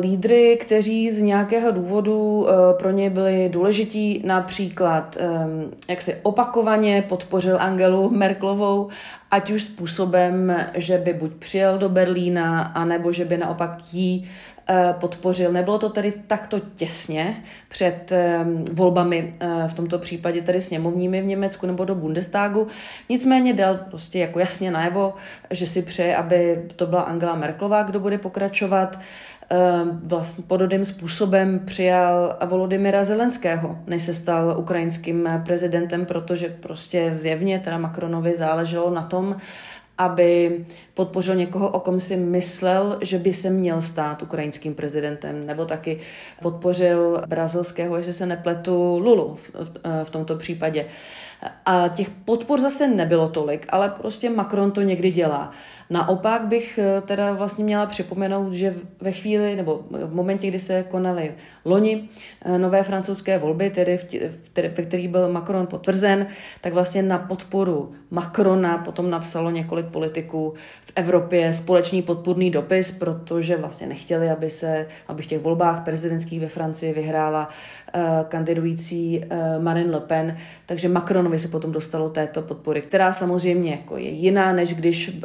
[0.00, 7.02] lídry, kteří z nějakého důvodu uh, pro ně byli důležití, například um, jak si opakovaně
[7.08, 8.88] podpořil Angelu Merklovou,
[9.30, 14.28] ať už způsobem, že by buď přijel do Berlína, anebo že by naopak jí
[15.00, 15.52] podpořil.
[15.52, 17.36] Nebylo to tedy takto těsně
[17.68, 22.66] před eh, volbami, eh, v tomto případě tedy sněmovními v Německu nebo do Bundestagu.
[23.08, 25.14] Nicméně dal prostě jako jasně najevo,
[25.50, 28.98] že si přeje, aby to byla Angela Merklová, kdo bude pokračovat.
[30.04, 37.78] Vlastně podobným způsobem přijal Volodymyra Zelenského, než se stal ukrajinským prezidentem, protože prostě zjevně teda
[37.78, 39.36] Macronovi záleželo na tom,
[39.98, 45.64] aby podpořil někoho, o kom si myslel, že by se měl stát ukrajinským prezidentem, nebo
[45.64, 46.00] taky
[46.42, 49.50] podpořil brazilského, jestli se nepletu, Lulu v,
[50.04, 50.86] v tomto případě.
[51.66, 55.50] A těch podpor zase nebylo tolik, ale prostě Macron to někdy dělá.
[55.90, 60.84] Naopak bych eh, teda vlastně měla připomenout, že ve chvíli nebo v momentě, kdy se
[60.88, 62.08] konaly loni
[62.44, 64.04] eh, nové francouzské volby, tedy v,
[64.56, 66.26] ve kterých byl Macron potvrzen,
[66.60, 73.56] tak vlastně na podporu Macrona potom napsalo několik politiků v Evropě společný podpůrný dopis, protože
[73.56, 79.62] vlastně nechtěli, aby se, aby v těch volbách prezidentských ve Francii vyhrála uh, kandidující uh,
[79.62, 84.52] Marine Le Pen, takže Macronovi se potom dostalo této podpory, která samozřejmě jako je jiná,
[84.52, 85.22] než když uh,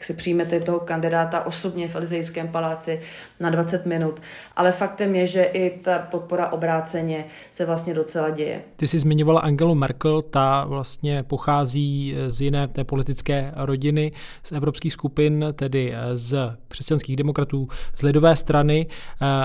[0.00, 3.00] jak si přijmete toho kandidáta osobně v Elizejském paláci
[3.40, 4.20] na 20 minut.
[4.56, 8.60] Ale faktem je, že i ta podpora obráceně se vlastně docela děje.
[8.76, 14.12] Ty jsi zmiňovala Angelu Merkel, ta vlastně pochází z jiné té politické rodiny,
[14.44, 18.86] z evropských skupin, tedy z křesťanských demokratů, z lidové strany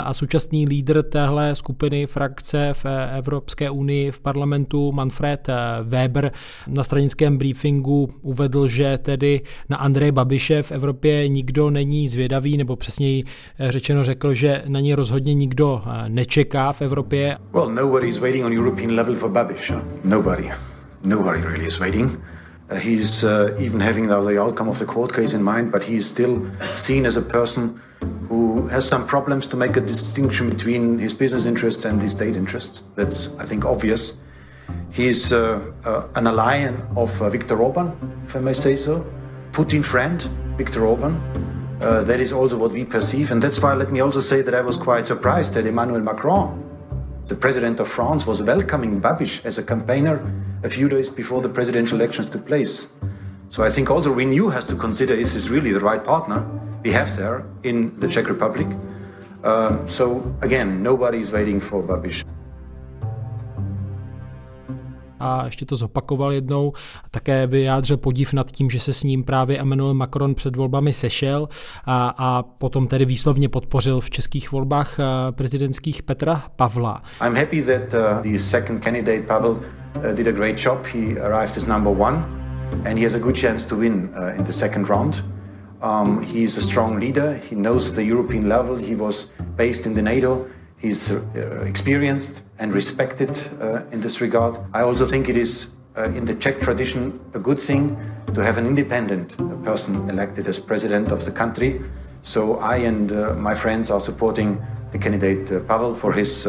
[0.04, 2.86] a současný lídr téhle skupiny frakce v
[3.18, 5.48] Evropské unii v parlamentu Manfred
[5.84, 6.32] Weber
[6.68, 12.58] na stranickém briefingu uvedl, že tedy na Andreje Babiš Babiše v Evropě nikdo není zvědavý,
[12.58, 13.24] nebo přesněji
[13.60, 17.38] eh, řečeno řekl, že na ně rozhodně nikdo eh, nečeká v Evropě.
[17.54, 19.74] Well, nobody is waiting on European level for Babiš.
[20.04, 20.52] Nobody.
[21.04, 22.12] Nobody really is waiting.
[22.12, 25.96] Uh, he's uh, even having the outcome of the court case in mind, but he
[25.96, 26.42] is still
[26.76, 27.70] seen as a person
[28.30, 32.36] who has some problems to make a distinction between his business interests and his state
[32.36, 32.84] interests.
[32.96, 34.14] That's, I think, obvious.
[34.92, 37.92] He is uh, uh, an ally of uh, Viktor Orban,
[38.28, 39.06] if I may say so.
[39.56, 40.22] Putin friend,
[40.58, 41.16] Viktor Orban.
[41.80, 44.54] Uh, that is also what we perceive, and that's why let me also say that
[44.54, 46.62] I was quite surprised that Emmanuel Macron,
[47.28, 50.20] the president of France, was welcoming Babiš as a campaigner
[50.64, 52.88] a few days before the presidential elections took place.
[53.50, 56.46] So I think also Renew has to consider is this really the right partner
[56.84, 58.68] we have there in the Czech Republic.
[59.46, 62.26] Um, so again, nobody is waiting for Babiš.
[65.26, 66.74] A ještě to zopakoval jednou.
[67.04, 70.94] A také vyjádřil podív nad tím, že se s ním právě Emmanuel Macron před volbami
[70.94, 71.50] sešel
[71.86, 77.02] a, a potom tedy výslovně podpořil v českých volbách eh, prezidentských Petra Pavla.
[77.28, 80.86] I'm happy that uh, the second candidate Pavel uh, did a great job.
[80.86, 82.16] He arrived as number one
[82.86, 85.24] and he has a good chance to win in the second round.
[85.82, 87.36] Um, he is a strong leader.
[87.50, 88.76] He knows the European level.
[88.76, 90.48] He was based in the NATO.
[90.86, 94.56] He's uh, experienced and respected uh, in this regard.
[94.72, 95.66] I also think it is,
[95.98, 97.98] uh, in the Czech tradition, a good thing
[98.36, 101.82] to have an independent person elected as president of the country.
[102.22, 106.46] So I and my friends are supporting the candidate Pavel for his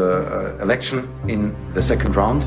[0.61, 2.47] election in the second round.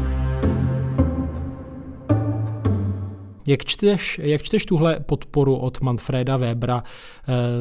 [3.48, 6.84] Jak čteš, jak čteš tuhle podporu od Manfreda Webera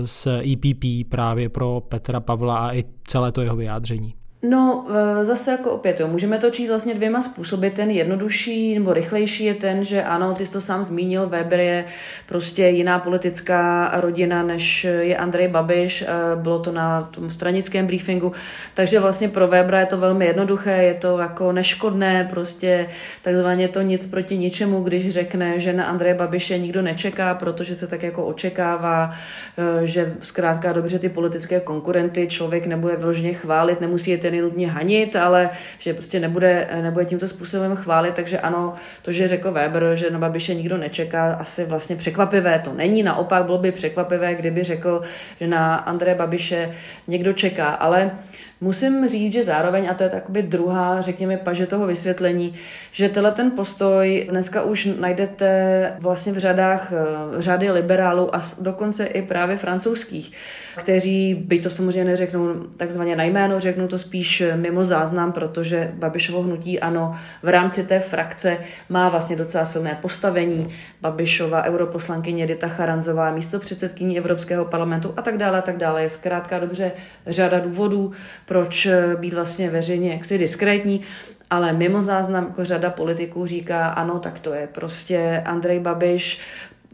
[0.04, 4.17] z EPP právě pro Petra Pavla a i celé to jeho vyjádření?
[4.42, 4.86] No,
[5.20, 7.68] e, zase jako opět, jo, můžeme to číst vlastně dvěma způsoby.
[7.68, 11.84] Ten jednodušší nebo rychlejší je ten, že ano, ty jsi to sám zmínil, Weber je
[12.26, 18.32] prostě jiná politická rodina, než je Andrej Babiš, e, bylo to na tom stranickém briefingu,
[18.74, 22.88] takže vlastně pro Webera je to velmi jednoduché, je to jako neškodné, prostě
[23.22, 27.86] takzvaně to nic proti ničemu, když řekne, že na Andreje Babiše nikdo nečeká, protože se
[27.86, 29.10] tak jako očekává,
[29.82, 34.68] e, že zkrátka dobře ty politické konkurenty člověk nebude vložně chválit, nemusí je tedy nutně
[34.68, 39.92] hanit, ale že prostě nebude, nebude tímto způsobem chválit, takže ano, to, že řekl Weber,
[39.94, 44.62] že na Babiše nikdo nečeká, asi vlastně překvapivé to není, naopak bylo by překvapivé, kdyby
[44.62, 45.02] řekl,
[45.40, 46.70] že na Andreje Babiše
[47.06, 48.10] někdo čeká, ale
[48.60, 52.54] Musím říct, že zároveň, a to je takoby druhá, řekněme, paže toho vysvětlení,
[52.92, 56.96] že tenhle ten postoj dneska už najdete vlastně v řadách eh,
[57.42, 60.32] řady liberálů a dokonce i právě francouzských,
[60.76, 66.42] kteří by to samozřejmě neřeknou takzvaně na jméno, řeknou to spíš mimo záznam, protože Babišovo
[66.42, 70.68] hnutí ano v rámci té frakce má vlastně docela silné postavení.
[71.00, 76.02] Babišova europoslankyně Dita Charanzová, místo předsedkyní Evropského parlamentu a tak dále, a tak dále.
[76.02, 76.92] Je zkrátka dobře
[77.26, 78.12] řada důvodů,
[78.48, 81.02] proč eh, být vlastně veřejně jaksi diskrétní,
[81.50, 86.38] ale mimo záznam jako řada politiků říká, ano, tak to je prostě Andrej Babiš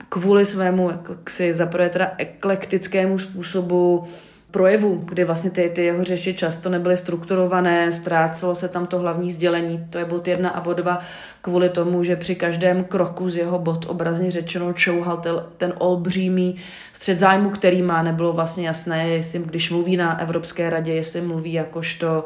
[0.08, 4.04] kvůli svému jaksi zaprvé teda eklektickému způsobu
[4.54, 9.32] projevu, kdy vlastně ty, ty jeho řeči často nebyly strukturované, ztrácelo se tam to hlavní
[9.32, 10.98] sdělení, to je bod jedna a bod dva,
[11.40, 16.56] kvůli tomu, že při každém kroku z jeho bod obrazně řečeno čouhal ten, ten olbřímý
[16.92, 21.52] střed zájmu, který má, nebylo vlastně jasné, jestli když mluví na Evropské radě, jestli mluví
[21.52, 22.24] jakožto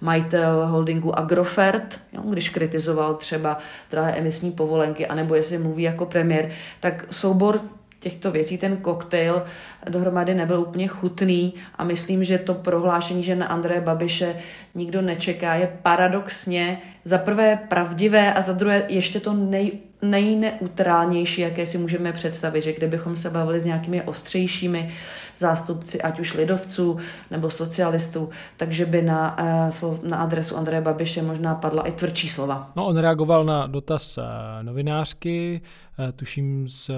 [0.00, 3.58] majitel holdingu Agrofert, jo, když kritizoval třeba
[3.90, 7.60] drahé emisní povolenky, anebo jestli mluví jako premiér, tak soubor
[8.00, 9.44] těchto věcí ten koktejl
[9.88, 14.36] dohromady nebyl úplně chutný a myslím, že to prohlášení, že na Andreje Babiše
[14.74, 21.66] nikdo nečeká, je paradoxně za prvé pravdivé a za druhé ještě to nej, nejneutrálnější, jaké
[21.66, 24.90] si můžeme představit, že kdybychom se bavili s nějakými ostřejšími
[25.36, 26.98] zástupci, ať už lidovců
[27.30, 32.72] nebo socialistů, takže by na, eh, na adresu Andreje Babiše možná padla i tvrdší slova.
[32.76, 34.22] No, on reagoval na dotaz eh,
[34.62, 35.60] novinářky,
[35.98, 36.90] eh, tuším z,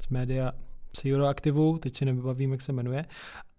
[0.00, 0.52] z média
[0.96, 3.04] z Euroaktivu, teď si nevybavím, jak se jmenuje,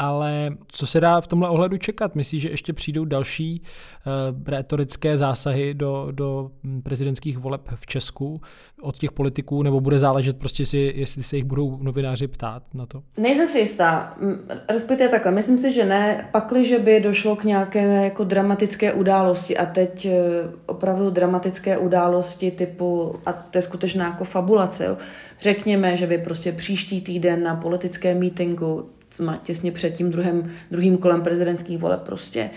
[0.02, 2.16] ale co se dá v tomhle ohledu čekat?
[2.16, 6.52] Myslíš, že ještě přijdou další uh, retorické zásahy do, do
[6.84, 8.42] prezidentských voleb v Česku
[8.82, 12.86] od těch politiků, nebo bude záležet prostě si, jestli se jich budou novináři ptát na
[12.86, 13.04] to?
[13.18, 14.18] Nejsem si jistá,
[14.70, 19.66] respektive takhle, myslím si, že ne, pakliže by došlo k nějaké jako dramatické události a
[19.66, 20.20] teď eh,
[20.66, 24.98] opravdu dramatické události typu, a to je skutečná jako fabulace, jo,
[25.40, 28.90] řekněme, že by prostě příští týden na politické mítingu
[29.44, 32.02] těsně před tím druhým, druhým kolem prezidentských voleb.
[32.02, 32.50] Prostě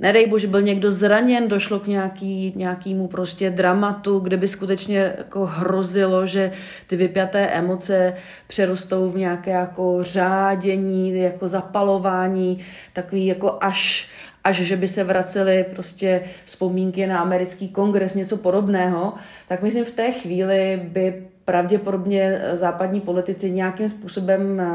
[0.00, 5.46] nedej bože, byl někdo zraněn, došlo k nějaký, nějakému prostě dramatu, kde by skutečně jako
[5.46, 6.50] hrozilo, že
[6.86, 8.14] ty vypjaté emoce
[8.46, 12.58] přerostou v nějaké jako řádění, jako zapalování,
[12.92, 14.08] takový jako až,
[14.44, 19.14] až že by se vracely prostě vzpomínky na americký kongres, něco podobného,
[19.48, 24.66] tak myslím v té chvíli by pravděpodobně eh, západní politici nějakým způsobem eh,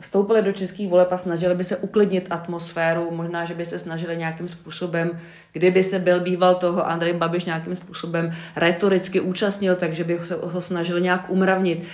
[0.00, 4.16] vstoupili do českých voleb a snažili by se uklidnit atmosféru, možná, že by se snažili
[4.16, 5.10] nějakým způsobem,
[5.52, 10.60] kdyby se byl býval toho Andrej Babiš nějakým způsobem retoricky účastnil, takže by se ho
[10.60, 11.84] snažili nějak umravnit.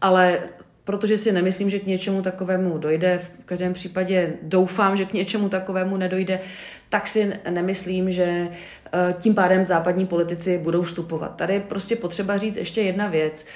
[0.00, 0.38] Ale
[0.84, 5.48] protože si nemyslím, že k něčemu takovému dojde, v každém případě doufám, že k něčemu
[5.48, 6.40] takovému nedojde,
[6.88, 8.48] tak si nemyslím, že
[8.92, 11.36] eh, tím pádem západní politici budou vstupovat.
[11.36, 13.46] Tady je prostě potřeba říct ještě jedna věc.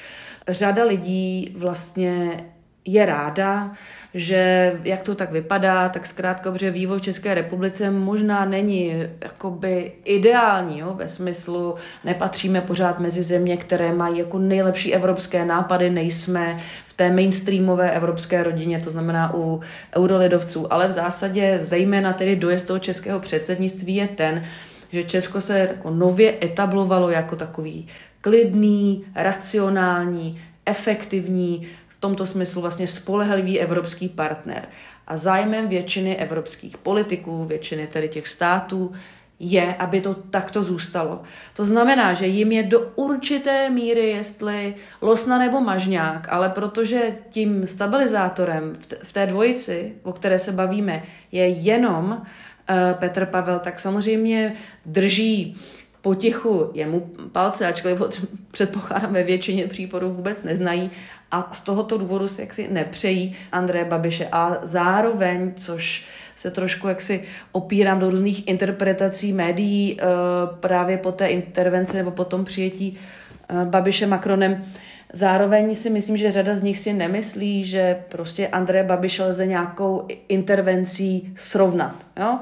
[0.49, 2.37] Řada lidí vlastně
[2.85, 3.73] je ráda,
[4.15, 8.93] že jak to tak vypadá, tak zkrátka, protože vývoj v České republice možná není
[9.23, 15.91] jakoby ideální, jo, ve smyslu nepatříme pořád mezi země, které mají jako nejlepší evropské nápady,
[15.91, 19.61] nejsme v té mainstreamové evropské rodině, to znamená u
[19.97, 24.45] eurolidovců, ale v zásadě zejména tedy dojezd toho českého předsednictví je ten,
[24.93, 27.87] že Česko se jako nově etablovalo jako takový
[28.21, 31.67] klidný, racionální, efektivní,
[32.05, 34.69] tomto smyslu vlastně spolehlivý evropský partner.
[35.07, 38.93] A zájmem většiny evropských politiků, většiny tedy těch států,
[39.41, 41.23] je, aby to takto zůstalo.
[41.57, 47.67] To znamená, že jim je do určité míry, jestli losna nebo mažňák, ale protože tím
[47.67, 54.55] stabilizátorem v té dvojici, o které se bavíme, je jenom uh, Petr Pavel, tak samozřejmě
[54.87, 55.57] drží
[56.05, 58.09] potichu jemu palce, ačkoliv ho
[58.51, 60.91] předpokládám ve většině případů vůbec neznají
[61.35, 64.29] a z tohoto důvodu si jaksi nepřejí Andreje Babiše.
[64.33, 66.05] A zároveň, což
[66.37, 70.05] se trošku jaksi opírám do různých interpretací médií eh,
[70.61, 72.99] právě po té intervenci nebo po tom přijetí
[73.49, 74.65] eh, Babiše Macronem,
[75.15, 80.09] Zároveň si myslím, že řada z nich si nemyslí, že prostě Andreje Babiše lze nějakou
[80.29, 81.95] intervencí srovnat.
[82.17, 82.39] Jo?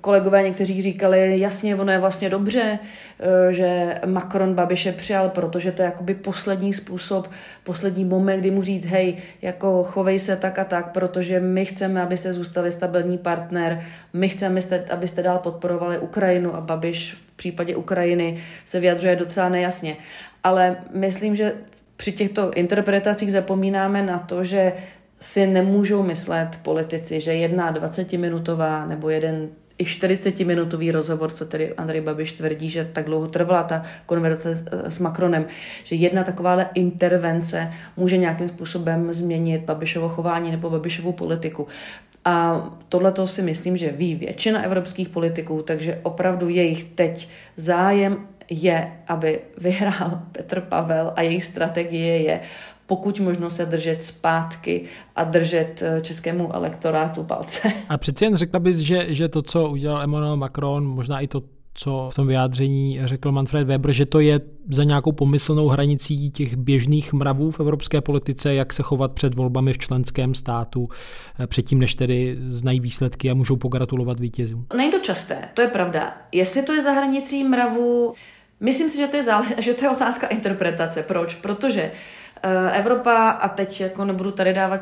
[0.00, 2.78] Kolegové někteří říkali, jasně, ono je vlastně dobře,
[3.20, 7.30] eh, že Macron Babiše přijal, protože to je jakoby poslední způsob,
[7.64, 12.02] poslední moment, kdy mu říct, hej, jako chovej se tak a tak, protože my chceme,
[12.02, 14.60] abyste zůstali stabilní partner, my chceme,
[14.90, 19.96] abyste dál podporovali Ukrajinu a Babiš v případě Ukrajiny se vyjadřuje docela nejasně.
[20.44, 21.52] Ale myslím, že
[21.96, 24.72] při těchto interpretacích zapomínáme na to, že
[25.18, 32.00] si nemůžou myslet politici, že jedna 20-minutová nebo jeden i 40-minutový rozhovor, co tedy Andrej
[32.00, 35.46] Babiš tvrdí, že tak dlouho trvala ta konverzace s, s Macronem,
[35.84, 41.66] že jedna takováhle intervence může nějakým způsobem změnit Babišovo chování nebo Babišovu politiku.
[42.24, 48.26] A tohle to si myslím, že ví většina evropských politiků, takže opravdu jejich teď zájem
[48.50, 52.40] je, aby vyhrál Petr Pavel a jejich strategie je
[52.86, 54.82] pokud možno se držet zpátky
[55.16, 57.72] a držet eh, českému elektorátu palce.
[57.88, 61.42] A přeci jen řekla bys, že, že to, co udělal Emmanuel Macron, možná i to,
[61.74, 66.56] co v tom vyjádření řekl Manfred Weber, že to je za nějakou pomyslnou hranicí těch
[66.56, 70.88] běžných mravů v evropské politice, jak se chovat před volbami v členském státu,
[71.40, 74.66] eh, předtím, než tedy znají výsledky a můžou pogratulovat vítězům.
[74.76, 76.16] Není to časté, to je pravda.
[76.32, 78.14] Jestli to je za hranicí mravů,
[78.60, 81.02] Myslím si, že to je, zále- že to je otázka interpretace.
[81.02, 81.34] Proč?
[81.34, 81.92] Protože
[82.72, 84.80] Evropa, a teď jako nebudu tady dávat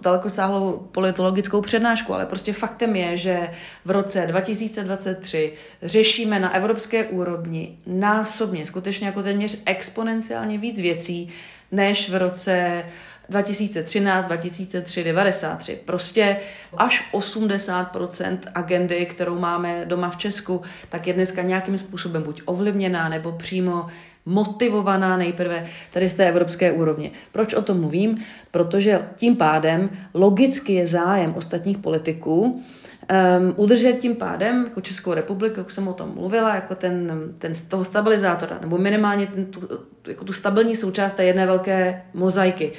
[0.00, 3.50] daleko sáhlou politologickou přednášku, ale prostě faktem je, že
[3.84, 5.52] v roce 2023
[5.82, 11.32] řešíme na evropské úrovni násobně, skutečně jako téměř exponenciálně víc věcí,
[11.72, 12.84] než v roce
[13.28, 15.78] 2013, 2003, 93.
[15.84, 16.36] Prostě
[16.76, 23.08] až 80% agendy, kterou máme doma v Česku, tak je dneska nějakým způsobem buď ovlivněná
[23.08, 23.86] nebo přímo
[24.26, 27.10] motivovaná nejprve tady z té evropské úrovně.
[27.32, 28.18] Proč o tom mluvím?
[28.50, 32.62] Protože tím pádem logicky je zájem ostatních politiků
[33.10, 37.52] um, udržet tím pádem jako Českou republiku, jak jsem o tom mluvila, jako ten, ten
[37.68, 39.68] toho stabilizátora, nebo minimálně ten, tu,
[40.06, 42.72] jako tu stabilní součást té jedné velké mozaiky.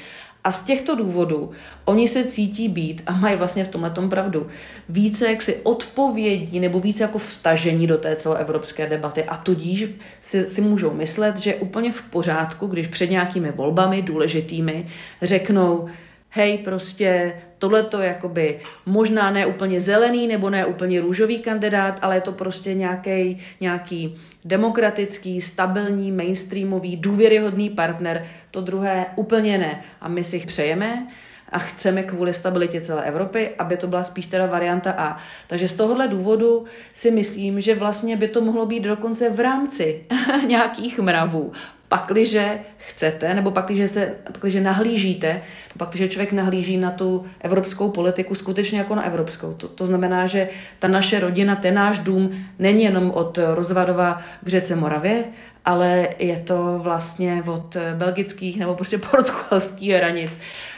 [0.47, 1.51] A z těchto důvodů
[1.85, 4.47] oni se cítí být, a mají vlastně v tomhle pravdu,
[4.89, 9.23] více jaksi odpovědní nebo více jako vstažení do té celoevropské debaty.
[9.23, 9.85] A tudíž
[10.21, 14.87] si, si můžou myslet, že je úplně v pořádku, když před nějakými volbami důležitými
[15.21, 15.89] řeknou,
[16.29, 22.15] hej, prostě tohle to jakoby možná ne úplně zelený nebo ne úplně růžový kandidát, ale
[22.15, 28.25] je to prostě nějaký, nějaký demokratický, stabilní, mainstreamový, důvěryhodný partner.
[28.51, 29.81] To druhé úplně ne.
[30.01, 31.07] A my si přejeme,
[31.49, 35.17] a chceme kvůli stabilitě celé Evropy, aby to byla spíš teda varianta A.
[35.47, 40.05] Takže z tohohle důvodu si myslím, že vlastně by to mohlo být dokonce v rámci
[40.47, 41.51] nějakých mravů
[41.87, 45.41] pakliže chcete, nebo pakliže, se, pakliže nahlížíte,
[45.77, 49.53] pakliže člověk nahlíží na tu evropskou politiku skutečně jako na evropskou.
[49.53, 54.47] To, to znamená, že ta naše rodina, ten náš dům není jenom od Rozvadova k
[54.47, 55.23] řece Moravě,
[55.67, 60.31] ale je to vlastně od belgických nebo prostě portugalských hranic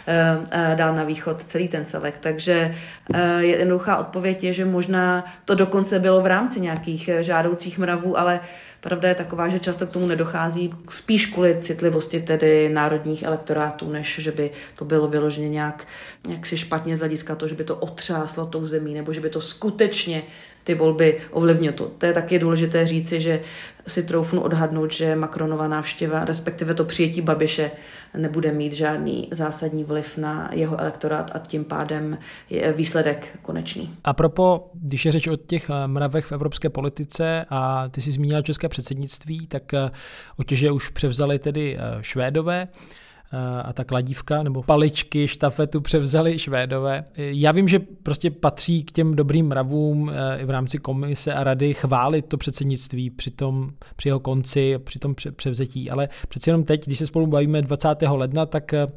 [0.08, 2.18] eh, eh, dál na východ celý ten celek.
[2.20, 2.76] Takže
[3.14, 8.40] eh, jednoduchá odpověď je, že možná to dokonce bylo v rámci nějakých žádoucích mravů, ale
[8.82, 14.20] Pravda je taková, že často k tomu nedochází spíš kvůli citlivosti tedy národních elektorátů, než
[14.20, 15.88] že by to bylo vyloženě nějak,
[16.28, 19.30] nějak si špatně z hlediska toho, že by to otřáslo tou zemí, nebo že by
[19.30, 20.24] to skutečně
[20.70, 21.74] ty volby ovlivnilo.
[21.74, 23.42] To, to je taky důležité říci, že
[23.88, 27.72] si troufnu odhadnout, že Macronova návštěva, respektive to přijetí Babiše,
[28.18, 32.18] nebude mít žádný zásadní vliv na jeho elektorát a tím pádem
[32.50, 33.90] je výsledek konečný.
[34.04, 38.12] A propo, když je řeč o těch eh, mravech v evropské politice a ty jsi
[38.12, 39.90] zmínila české předsednictví, tak eh,
[40.38, 42.68] otěže už převzali tedy eh, Švédové.
[43.34, 47.04] Eh, a ta kladívka nebo paličky, štafetu převzali Švédové.
[47.16, 51.44] Já vím, že prostě patří k těm dobrým mravům eh, i v rámci komise a
[51.44, 56.64] rady chválit to předsednictví při, tom, při jeho konci, při tom převzetí, ale přeci jenom
[56.64, 57.88] teď, když se spolu bavíme 20.
[58.02, 58.88] ledna, tak eh,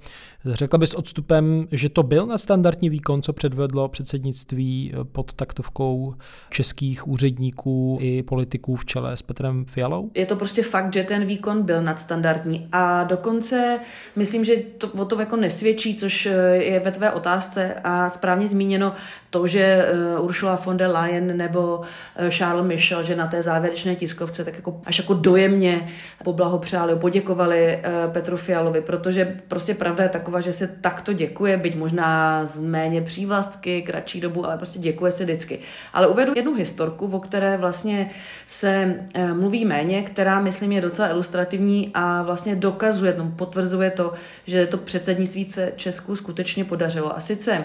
[0.44, 6.14] řekla bys odstupem, že to byl na standardní výkon, co předvedlo předsednictví pod taktovkou
[6.50, 10.10] českých úředníků i politiků v čele s Petrem Fialou?
[10.14, 13.80] Je to prostě fakt, že ten výkon byl nadstandardní a dokonce
[14.16, 18.46] myslím, že to o tom jako nesvědčí, což eh, je ve tvé otázce a správně
[18.46, 18.92] zmíněno
[19.32, 21.80] to, že eh, Ursula von der Leyen nebo
[22.16, 25.88] eh, Charles Michel, že na té závěrečné tiskovce tak jako až jako dojemně
[26.24, 32.46] poblahopřáli, poděkovali Petru Fialovi, protože prostě pravda je taková, že se takto děkuje, byť možná
[32.46, 35.58] z méně přívlastky, kratší dobu, ale prostě děkuje se vždycky.
[35.92, 38.10] Ale uvedu jednu historku, o které vlastně
[38.46, 38.94] se
[39.32, 44.12] mluví méně, která myslím je docela ilustrativní a vlastně dokazuje, no, potvrzuje to,
[44.46, 47.16] že to předsednictví se Česku skutečně podařilo.
[47.16, 47.64] A sice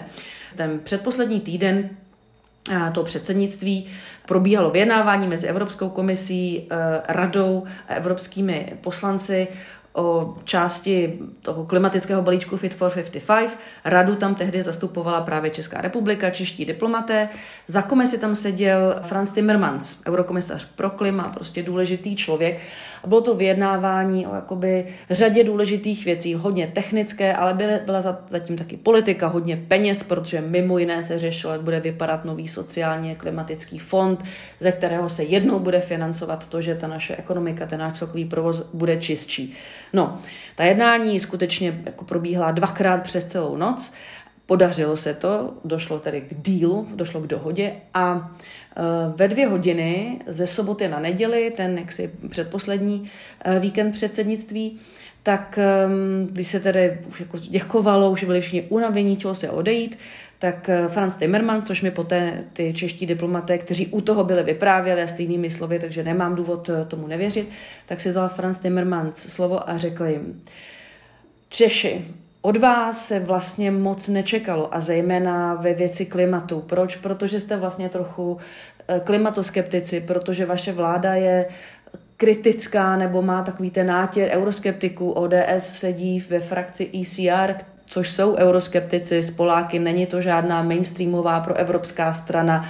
[0.56, 1.90] ten předposlední týden
[2.92, 3.86] to předsednictví
[4.26, 6.66] probíhalo vyjednávání mezi Evropskou komisí, e,
[7.08, 9.48] radou a evropskými poslanci
[9.92, 13.58] o části toho klimatického balíčku Fit for 55.
[13.84, 17.28] Radu tam tehdy zastupovala právě Česká republika, čeští diplomaté.
[17.66, 22.60] Za komisi tam seděl Franz Timmermans, eurokomisař pro klima, prostě důležitý člověk.
[23.08, 28.00] Bylo to vyjednávání o jakoby řadě důležitých věcí, hodně technické, ale byly, byla
[28.30, 33.14] zatím taky politika, hodně peněz, protože mimo jiné se řešilo, jak bude vypadat nový sociálně
[33.14, 34.24] klimatický fond,
[34.60, 38.70] ze kterého se jednou bude financovat to, že ta naše ekonomika, ten náš celkový provoz
[38.72, 39.54] bude čistší.
[39.92, 40.18] No,
[40.54, 43.94] ta jednání skutečně jako probíhala dvakrát přes celou noc.
[44.48, 48.34] Podařilo se to, došlo tedy k dílu, došlo k dohodě a
[48.76, 48.82] e,
[49.16, 53.10] ve dvě hodiny ze soboty na neděli, ten jaksi předposlední
[53.44, 54.80] e, víkend předsednictví,
[55.22, 55.58] tak
[56.30, 59.98] když se tedy už jako děkovalo, už byli všichni unavení, chtělo se odejít,
[60.38, 65.50] tak Franz Timmermans, což mi poté ty čeští diplomaté, kteří u toho byli vyprávěli stejnými
[65.50, 67.48] slovy, takže nemám důvod tomu nevěřit,
[67.86, 70.42] tak si vzal Franz Timmermans slovo a řekl jim,
[71.48, 72.04] Češi,
[72.42, 76.60] od vás se vlastně moc nečekalo a zejména ve věci klimatu.
[76.60, 76.96] Proč?
[76.96, 78.38] Protože jste vlastně trochu
[78.88, 81.46] eh, klimatoskeptici, protože vaše vláda je
[82.16, 85.10] kritická nebo má takový ten nátěr euroskeptiků.
[85.10, 87.54] ODS sedí ve frakci ECR,
[87.86, 92.68] což jsou euroskeptici z Poláky, není to žádná mainstreamová proevropská strana.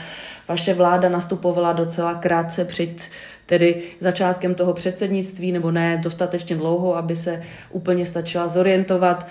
[0.49, 3.11] Vaše vláda nastupovala docela krátce před
[3.49, 9.27] tedy začátkem toho předsednictví, nebo ne dostatečně dlouho, aby se úplně stačila zorientovat.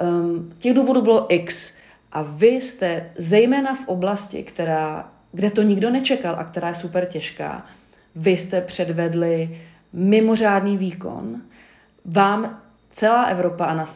[0.00, 1.74] Um, těch důvodů bylo X.
[2.12, 7.06] A vy jste zejména v oblasti, která, kde to nikdo nečekal a která je super
[7.06, 7.66] těžká,
[8.16, 9.60] vy jste předvedli
[9.92, 11.42] mimořádný výkon.
[12.04, 13.86] Vám celá Evropa a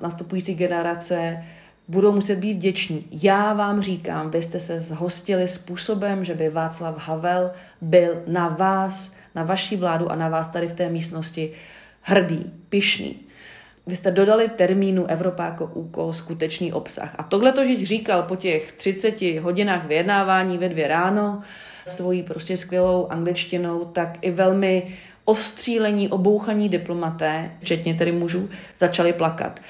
[0.00, 1.44] nastupující generace
[1.88, 3.06] budou muset být vděční.
[3.10, 7.50] Já vám říkám, vy jste se zhostili způsobem, že by Václav Havel
[7.80, 11.52] byl na vás, na vaší vládu a na vás tady v té místnosti
[12.00, 13.29] hrdý, pišný.
[13.90, 17.14] Vy jste dodali termínu Evropa jako úkol skutečný obsah.
[17.18, 21.42] A tohle to říkal po těch 30 hodinách vyjednávání ve dvě ráno
[21.86, 29.60] svojí prostě skvělou angličtinou, tak i velmi ostřílení, obouchaní diplomaté, včetně tedy mužů, začali plakat.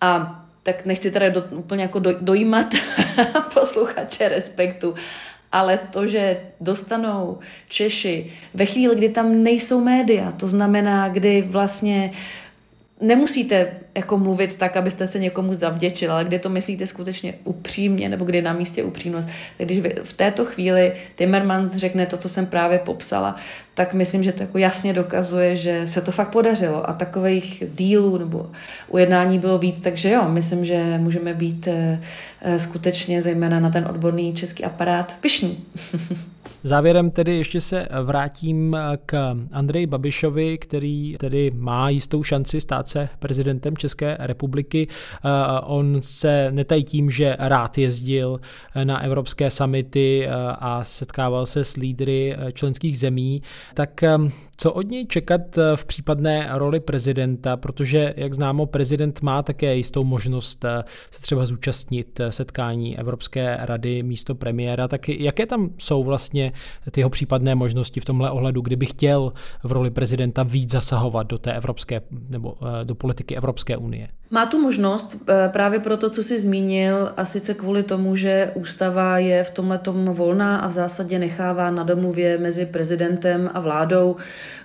[0.00, 2.74] A tak nechci teda do, úplně jako do, dojímat
[3.54, 4.94] posluchače respektu,
[5.52, 12.12] ale to, že dostanou Češi ve chvíli, kdy tam nejsou média, to znamená, kdy vlastně
[13.00, 18.24] nemusíte jako mluvit tak, abyste se někomu zavděčil, ale kdy to myslíte skutečně upřímně, nebo
[18.24, 19.28] kdy na místě upřímnost.
[19.58, 23.36] Tak když v této chvíli Timmermans řekne to, co jsem právě popsala,
[23.74, 28.18] tak myslím, že to jako jasně dokazuje, že se to fakt podařilo a takových dílů
[28.18, 28.50] nebo
[28.88, 32.00] ujednání bylo víc, takže jo, myslím, že můžeme být eh,
[32.42, 35.64] eh, skutečně zejména na ten odborný český aparát pišní.
[36.64, 43.08] Závěrem tedy ještě se vrátím k Andreji Babišovi, který tedy má jistou šanci stát se
[43.18, 44.88] prezidentem České republiky.
[44.88, 45.28] Eh,
[45.62, 48.40] on se netají tím, že rád jezdil
[48.84, 53.42] na evropské samity eh, a setkával se s lídry eh, členských zemí.
[53.74, 54.04] Tak
[54.56, 55.40] co od něj čekat
[55.74, 60.64] v případné roli prezidenta, protože, jak známo, prezident má také jistou možnost
[61.10, 66.47] se třeba zúčastnit setkání Evropské rady místo premiéra, tak jaké tam jsou vlastně
[66.90, 69.32] ty jeho případné možnosti v tomhle ohledu, kdyby chtěl
[69.64, 74.08] v roli prezidenta víc zasahovat do té evropské nebo do politiky Evropské unie?
[74.30, 79.18] Má tu možnost eh, právě proto, co jsi zmínil, a sice kvůli tomu, že ústava
[79.18, 79.80] je v tomhle
[80.12, 84.16] volná a v zásadě nechává na domluvě mezi prezidentem a vládou,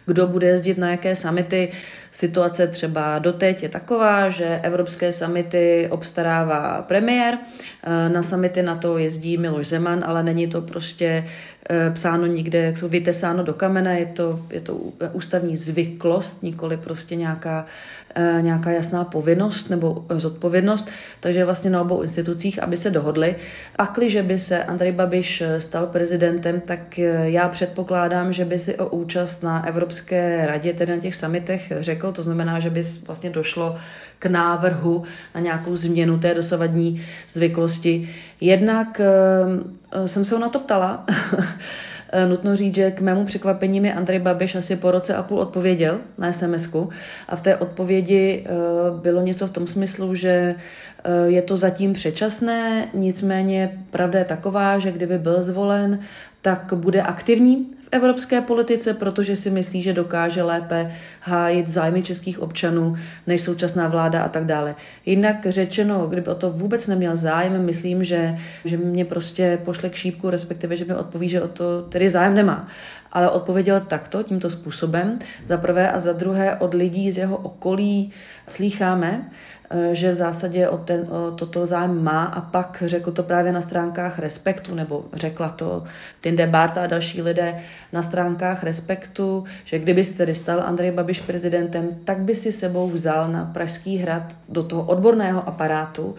[0.05, 1.71] kdo bude jezdit na jaké samity.
[2.13, 7.37] Situace třeba doteď je taková, že evropské samity obstarává premiér,
[7.83, 11.25] eh, na samity na to jezdí Miloš Zeman, ale není to prostě
[11.69, 14.75] eh, psáno nikde, jak jsou vytesáno do kamene, je to, je to
[15.13, 17.65] ústavní zvyklost, nikoli prostě nějaká,
[18.41, 20.89] nějaká jasná povinnost nebo zodpovědnost,
[21.19, 23.35] takže vlastně na obou institucích, aby se dohodli.
[23.77, 28.89] Pakli, že by se Andrej Babiš stal prezidentem, tak já předpokládám, že by si o
[28.89, 33.75] účast na Evropské radě, tedy na těch samitech, řekl to znamená, že by vlastně došlo
[34.19, 35.03] k návrhu
[35.35, 38.09] na nějakou změnu té dosavadní zvyklosti.
[38.41, 39.01] Jednak
[40.05, 41.43] jsem se ho na to ptala, eh,
[42.29, 45.99] Nutno říct, že k mému překvapení mi Andrej Babiš asi po roce a půl odpověděl
[46.17, 46.75] na sms
[47.27, 51.93] a v té odpovědi uh, bylo něco v tom smyslu, že uh, je to zatím
[51.93, 55.99] předčasné, nicméně pravda je taková, že kdyby byl zvolen,
[56.43, 60.91] tak bude aktivní evropské politice, protože si myslí, že dokáže lépe
[61.21, 62.95] hájit zájmy českých občanů
[63.27, 64.75] než současná vláda a tak dále.
[65.05, 68.35] Jinak řečeno, kdyby o to vůbec neměl zájem, myslím, že,
[68.65, 72.35] že mě prostě pošle k šípku, respektive, že mi odpoví, že o to tedy zájem
[72.35, 72.67] nemá.
[73.11, 78.11] Ale odpověděl takto, tímto způsobem, za prvé a za druhé od lidí z jeho okolí
[78.47, 79.29] slýcháme,
[79.91, 83.61] že v zásadě o, ten, o toto zájem má a pak řekl to právě na
[83.61, 85.83] stránkách Respektu, nebo řekla to
[86.21, 87.55] Tinde Barta a další lidé
[87.93, 92.89] na stránkách Respektu, že kdyby se tedy stal Andrej Babiš prezidentem, tak by si sebou
[92.89, 96.15] vzal na Pražský hrad do toho odborného aparátu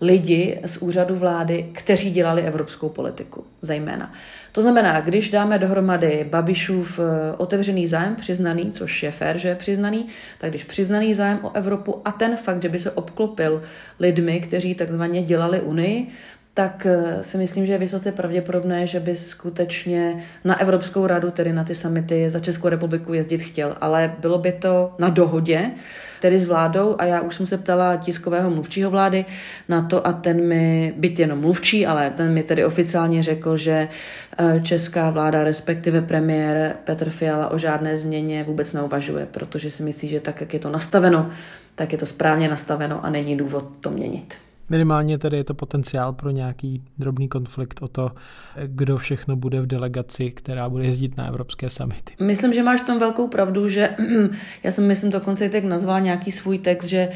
[0.00, 4.12] lidi z úřadu vlády, kteří dělali evropskou politiku, zejména.
[4.56, 9.54] To znamená, když dáme dohromady Babišův eh, otevřený zájem přiznaný, což je fér, že je
[9.54, 10.06] přiznaný,
[10.38, 13.62] tak když přiznaný zájem o Evropu a ten fakt, že by se obklopil
[14.00, 16.08] lidmi, kteří takzvaně dělali Unii,
[16.56, 21.52] tak eh, si myslím, že je vysoce pravděpodobné, že by skutečně na Evropskou radu, tedy
[21.52, 23.76] na ty samity za Českou republiku jezdit chtěl.
[23.80, 25.70] Ale bylo by to na dohodě,
[26.20, 29.24] tedy s vládou a já už jsem se ptala tiskového mluvčího vlády
[29.68, 33.88] na to a ten mi, byt jenom mluvčí, ale ten mi tedy oficiálně řekl, že
[34.38, 40.08] eh, česká vláda, respektive premiér Petr Fiala o žádné změně vůbec neuvažuje, protože si myslí,
[40.08, 41.30] že tak, jak je to nastaveno,
[41.74, 44.45] tak je to správně nastaveno a není důvod to měnit.
[44.68, 48.10] Minimálně tady je to potenciál pro nějaký drobný konflikt o to,
[48.66, 52.12] kdo všechno bude v delegaci, která bude jezdit na evropské samity.
[52.20, 53.90] Myslím, že máš v tom velkou pravdu, že
[54.62, 57.08] já jsem myslím dokonce i tak nazval nějaký svůj text, že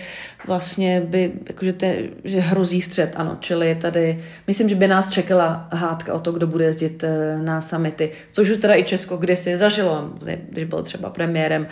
[0.47, 5.69] vlastně by, jakože te, že hrozí střed, ano, čili tady, myslím, že by nás čekala
[5.73, 9.57] hádka o to, kdo bude jezdit eh, na samity, což už teda i Česko kdysi
[9.57, 10.11] zažilo,
[10.51, 11.67] když byl třeba premiérem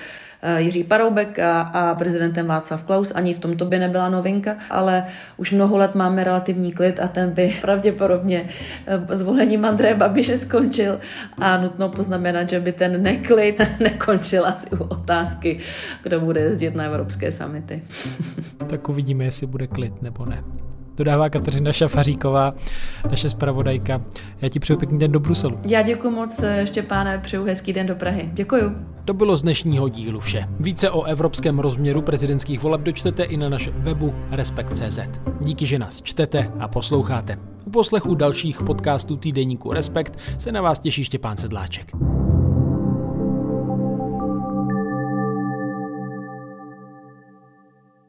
[0.56, 3.12] Jiří Paroubek a, a prezidentem Václav Klaus.
[3.14, 7.30] Ani v tomto by nebyla novinka, ale už mnoho let máme relativní klid a ten
[7.30, 8.48] by pravděpodobně
[8.86, 11.00] eh, zvolením Andreje Babiše skončil
[11.38, 15.58] a nutno poznamenat, že by ten neklid nekončil asi u otázky,
[16.02, 17.82] kdo bude jezdit na evropské samity.
[18.66, 20.44] Tak uvidíme, jestli bude klid nebo ne
[20.98, 22.54] dodává Kateřina Šafaříková,
[23.10, 24.00] naše zpravodajka.
[24.40, 25.58] Já ti přeju pěkný den do Bruselu.
[25.66, 28.30] Já děkuji moc, Štěpáne, přeju hezký den do Prahy.
[28.32, 28.76] Děkuji.
[29.04, 30.48] To bylo z dnešního dílu vše.
[30.60, 34.98] Více o evropském rozměru prezidentských voleb dočtete i na našem webu Respekt.cz.
[35.40, 37.38] Díky, že nás čtete a posloucháte.
[37.64, 41.92] U poslechu dalších podcastů týdeníku Respekt se na vás těší Štěpán Sedláček.